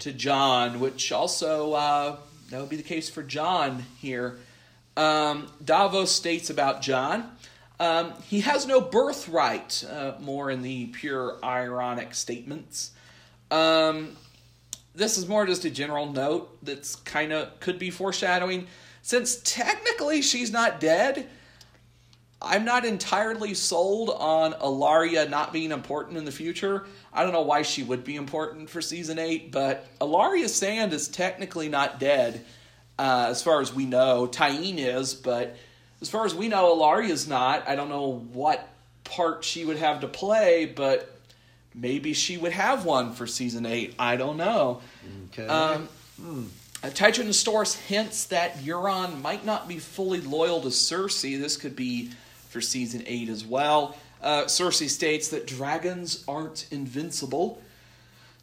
to 0.00 0.12
Jon, 0.12 0.80
which 0.80 1.12
also 1.12 1.72
uh, 1.74 2.16
that 2.50 2.60
would 2.60 2.68
be 2.68 2.76
the 2.76 2.82
case 2.82 3.08
for 3.08 3.22
Jon 3.22 3.84
here. 4.00 4.38
Um, 4.96 5.48
Davos 5.64 6.10
states 6.10 6.50
about 6.50 6.82
Jon. 6.82 7.30
Um, 7.80 8.14
he 8.28 8.40
has 8.40 8.66
no 8.66 8.80
birthright, 8.80 9.84
uh, 9.88 10.12
more 10.20 10.50
in 10.50 10.62
the 10.62 10.86
pure 10.86 11.38
ironic 11.42 12.14
statements. 12.14 12.92
Um, 13.54 14.16
this 14.96 15.16
is 15.16 15.28
more 15.28 15.46
just 15.46 15.64
a 15.64 15.70
general 15.70 16.10
note 16.10 16.58
that's 16.64 16.96
kind 16.96 17.32
of 17.32 17.60
could 17.60 17.78
be 17.78 17.90
foreshadowing. 17.90 18.66
Since 19.02 19.36
technically 19.44 20.22
she's 20.22 20.50
not 20.50 20.80
dead, 20.80 21.28
I'm 22.42 22.64
not 22.64 22.84
entirely 22.84 23.54
sold 23.54 24.10
on 24.10 24.54
Ellaria 24.54 25.30
not 25.30 25.52
being 25.52 25.70
important 25.70 26.16
in 26.16 26.24
the 26.24 26.32
future. 26.32 26.84
I 27.12 27.22
don't 27.22 27.32
know 27.32 27.42
why 27.42 27.62
she 27.62 27.84
would 27.84 28.02
be 28.02 28.16
important 28.16 28.68
for 28.68 28.82
season 28.82 29.20
8, 29.20 29.52
but 29.52 29.86
Ellaria 30.00 30.48
Sand 30.48 30.92
is 30.92 31.06
technically 31.06 31.68
not 31.68 32.00
dead, 32.00 32.44
uh, 32.98 33.26
as 33.28 33.40
far 33.40 33.60
as 33.60 33.72
we 33.72 33.86
know. 33.86 34.26
Tyene 34.26 34.78
is, 34.78 35.14
but 35.14 35.56
as 36.00 36.10
far 36.10 36.26
as 36.26 36.34
we 36.34 36.48
know, 36.48 36.76
Ellaria's 36.76 37.28
not. 37.28 37.68
I 37.68 37.76
don't 37.76 37.88
know 37.88 38.24
what 38.32 38.68
part 39.04 39.44
she 39.44 39.64
would 39.64 39.78
have 39.78 40.00
to 40.00 40.08
play, 40.08 40.66
but 40.66 41.13
maybe 41.74 42.12
she 42.12 42.36
would 42.36 42.52
have 42.52 42.84
one 42.84 43.12
for 43.12 43.26
season 43.26 43.66
8. 43.66 43.94
I 43.98 44.16
don't 44.16 44.36
know. 44.36 44.80
Okay. 45.32 45.46
Um, 45.46 45.88
Hmm. 46.16 46.44
hints 47.74 48.26
that 48.26 48.58
Euron 48.58 49.20
might 49.22 49.44
not 49.44 49.66
be 49.66 49.78
fully 49.78 50.20
loyal 50.20 50.60
to 50.60 50.68
Cersei. 50.68 51.40
This 51.40 51.56
could 51.56 51.74
be 51.74 52.10
for 52.50 52.60
season 52.60 53.02
8 53.06 53.28
as 53.28 53.44
well. 53.44 53.96
Uh, 54.22 54.44
Cersei 54.44 54.88
states 54.88 55.28
that 55.28 55.46
dragons 55.46 56.22
aren't 56.28 56.66
invincible. 56.70 57.60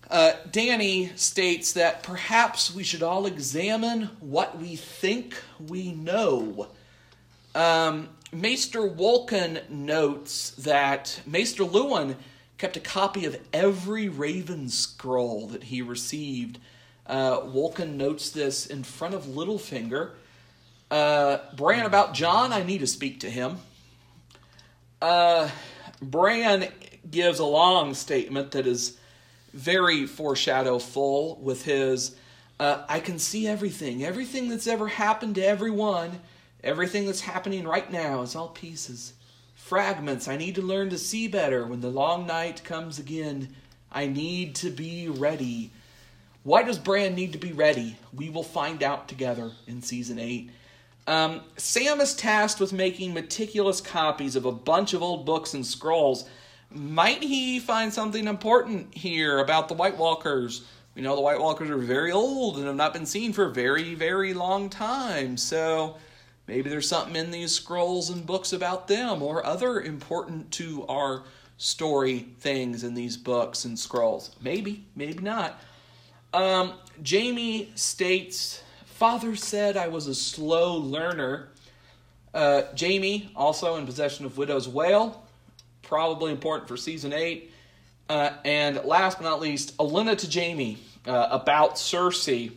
Uh, 0.09 0.33
Dany 0.49 1.17
states 1.17 1.71
that 1.73 2.03
perhaps 2.03 2.73
we 2.73 2.83
should 2.83 3.01
all 3.01 3.25
examine 3.25 4.09
what 4.19 4.59
we 4.59 4.75
think 4.75 5.35
we 5.67 5.91
know. 5.93 6.67
Um, 7.55 8.09
Maester 8.33 8.81
Wolkan 8.81 9.69
notes 9.69 10.51
that 10.51 11.21
Maester 11.25 11.63
Luwin 11.63 12.15
kept 12.61 12.77
a 12.77 12.79
copy 12.79 13.25
of 13.25 13.35
every 13.51 14.07
Raven 14.07 14.69
scroll 14.69 15.47
that 15.47 15.63
he 15.63 15.81
received. 15.81 16.59
Uh, 17.07 17.39
Wolkan 17.39 17.95
notes 17.95 18.29
this 18.29 18.67
in 18.67 18.83
front 18.83 19.15
of 19.15 19.23
Littlefinger. 19.25 20.11
Uh, 20.91 21.39
Bran 21.55 21.87
about 21.87 22.13
Jon, 22.13 22.53
I 22.53 22.61
need 22.61 22.77
to 22.81 22.85
speak 22.85 23.21
to 23.21 23.31
him. 23.31 23.57
Uh, 25.01 25.49
Bran 26.03 26.67
gives 27.09 27.39
a 27.39 27.45
long 27.45 27.95
statement 27.95 28.51
that 28.51 28.67
is 28.67 28.95
very 29.55 30.05
foreshadowful 30.05 31.37
with 31.41 31.65
his 31.65 32.15
uh, 32.59 32.85
I 32.87 32.99
can 32.99 33.17
see 33.17 33.47
everything. 33.47 34.05
Everything 34.05 34.49
that's 34.49 34.67
ever 34.67 34.87
happened 34.87 35.33
to 35.33 35.43
everyone, 35.43 36.19
everything 36.63 37.07
that's 37.07 37.21
happening 37.21 37.67
right 37.67 37.91
now 37.91 38.21
is 38.21 38.35
all 38.35 38.49
pieces. 38.49 39.13
Fragments. 39.71 40.27
I 40.27 40.35
need 40.35 40.55
to 40.55 40.61
learn 40.61 40.89
to 40.89 40.97
see 40.97 41.29
better 41.29 41.65
when 41.65 41.79
the 41.79 41.89
long 41.89 42.27
night 42.27 42.61
comes 42.65 42.99
again. 42.99 43.55
I 43.89 44.05
need 44.05 44.53
to 44.55 44.69
be 44.69 45.07
ready. 45.07 45.71
Why 46.43 46.61
does 46.63 46.77
Bran 46.77 47.15
need 47.15 47.31
to 47.31 47.37
be 47.37 47.53
ready? 47.53 47.95
We 48.13 48.29
will 48.29 48.43
find 48.43 48.83
out 48.83 49.07
together 49.07 49.51
in 49.67 49.81
season 49.81 50.19
8. 50.19 50.49
Um, 51.07 51.39
Sam 51.55 52.01
is 52.01 52.13
tasked 52.13 52.59
with 52.59 52.73
making 52.73 53.13
meticulous 53.13 53.79
copies 53.79 54.35
of 54.35 54.43
a 54.43 54.51
bunch 54.51 54.93
of 54.93 55.01
old 55.01 55.25
books 55.25 55.53
and 55.53 55.65
scrolls. 55.65 56.25
Might 56.69 57.23
he 57.23 57.57
find 57.57 57.93
something 57.93 58.27
important 58.27 58.93
here 58.93 59.39
about 59.39 59.69
the 59.69 59.73
White 59.73 59.95
Walkers? 59.95 60.65
We 60.95 61.01
know 61.01 61.15
the 61.15 61.21
White 61.21 61.39
Walkers 61.39 61.69
are 61.69 61.77
very 61.77 62.11
old 62.11 62.57
and 62.57 62.65
have 62.65 62.75
not 62.75 62.91
been 62.91 63.05
seen 63.05 63.31
for 63.31 63.45
a 63.45 63.53
very, 63.53 63.93
very 63.93 64.33
long 64.33 64.69
time. 64.69 65.37
So 65.37 65.95
maybe 66.51 66.69
there's 66.69 66.89
something 66.89 67.15
in 67.15 67.31
these 67.31 67.55
scrolls 67.55 68.09
and 68.09 68.25
books 68.25 68.51
about 68.51 68.89
them 68.89 69.23
or 69.23 69.45
other 69.45 69.79
important 69.79 70.51
to 70.51 70.85
our 70.87 71.23
story 71.55 72.27
things 72.39 72.83
in 72.83 72.93
these 72.93 73.15
books 73.15 73.63
and 73.63 73.79
scrolls. 73.79 74.35
Maybe, 74.41 74.83
maybe 74.93 75.23
not. 75.23 75.61
Um, 76.33 76.73
Jaime 77.09 77.71
states, 77.75 78.61
Father 78.85 79.37
said 79.37 79.77
I 79.77 79.87
was 79.87 80.07
a 80.07 80.13
slow 80.13 80.75
learner. 80.75 81.47
Uh, 82.33 82.63
Jaime, 82.77 83.31
also 83.33 83.77
in 83.77 83.85
possession 83.85 84.25
of 84.25 84.37
Widow's 84.37 84.67
Wail, 84.67 85.25
probably 85.83 86.33
important 86.33 86.67
for 86.67 86.75
season 86.75 87.13
8. 87.13 87.49
Uh, 88.09 88.31
and 88.43 88.83
last 88.83 89.19
but 89.19 89.23
not 89.23 89.39
least, 89.39 89.77
Olenna 89.77 90.17
to 90.17 90.39
Jaime 90.39 90.77
uh, 91.07 91.29
about 91.31 91.75
Cersei. 91.75 92.51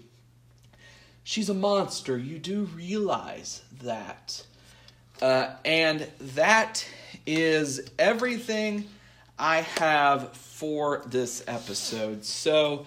She's 1.25 1.49
a 1.49 1.55
monster. 1.55 2.19
You 2.19 2.39
do 2.39 2.65
realize 2.65 3.63
that. 3.83 4.45
Uh, 5.21 5.51
and 5.65 6.07
that 6.21 6.87
is 7.27 7.81
everything 7.99 8.87
I 9.39 9.63
have 9.63 10.33
for 10.37 11.03
this 11.07 11.43
episode. 11.47 12.25
So 12.25 12.87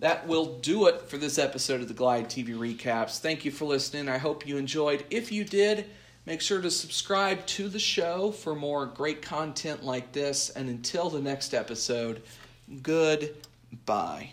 that 0.00 0.26
will 0.26 0.58
do 0.58 0.86
it 0.86 1.08
for 1.08 1.16
this 1.16 1.38
episode 1.38 1.80
of 1.80 1.88
the 1.88 1.94
Glide 1.94 2.28
TV 2.28 2.48
Recaps. 2.48 3.18
Thank 3.18 3.44
you 3.44 3.50
for 3.50 3.64
listening. 3.64 4.08
I 4.08 4.18
hope 4.18 4.46
you 4.46 4.56
enjoyed. 4.56 5.04
If 5.10 5.32
you 5.32 5.44
did, 5.44 5.86
make 6.26 6.42
sure 6.42 6.60
to 6.60 6.70
subscribe 6.70 7.46
to 7.46 7.68
the 7.68 7.78
show 7.78 8.30
for 8.30 8.54
more 8.54 8.86
great 8.86 9.22
content 9.22 9.84
like 9.84 10.12
this. 10.12 10.50
And 10.50 10.68
until 10.68 11.08
the 11.08 11.20
next 11.20 11.54
episode, 11.54 12.22
goodbye. 12.82 14.32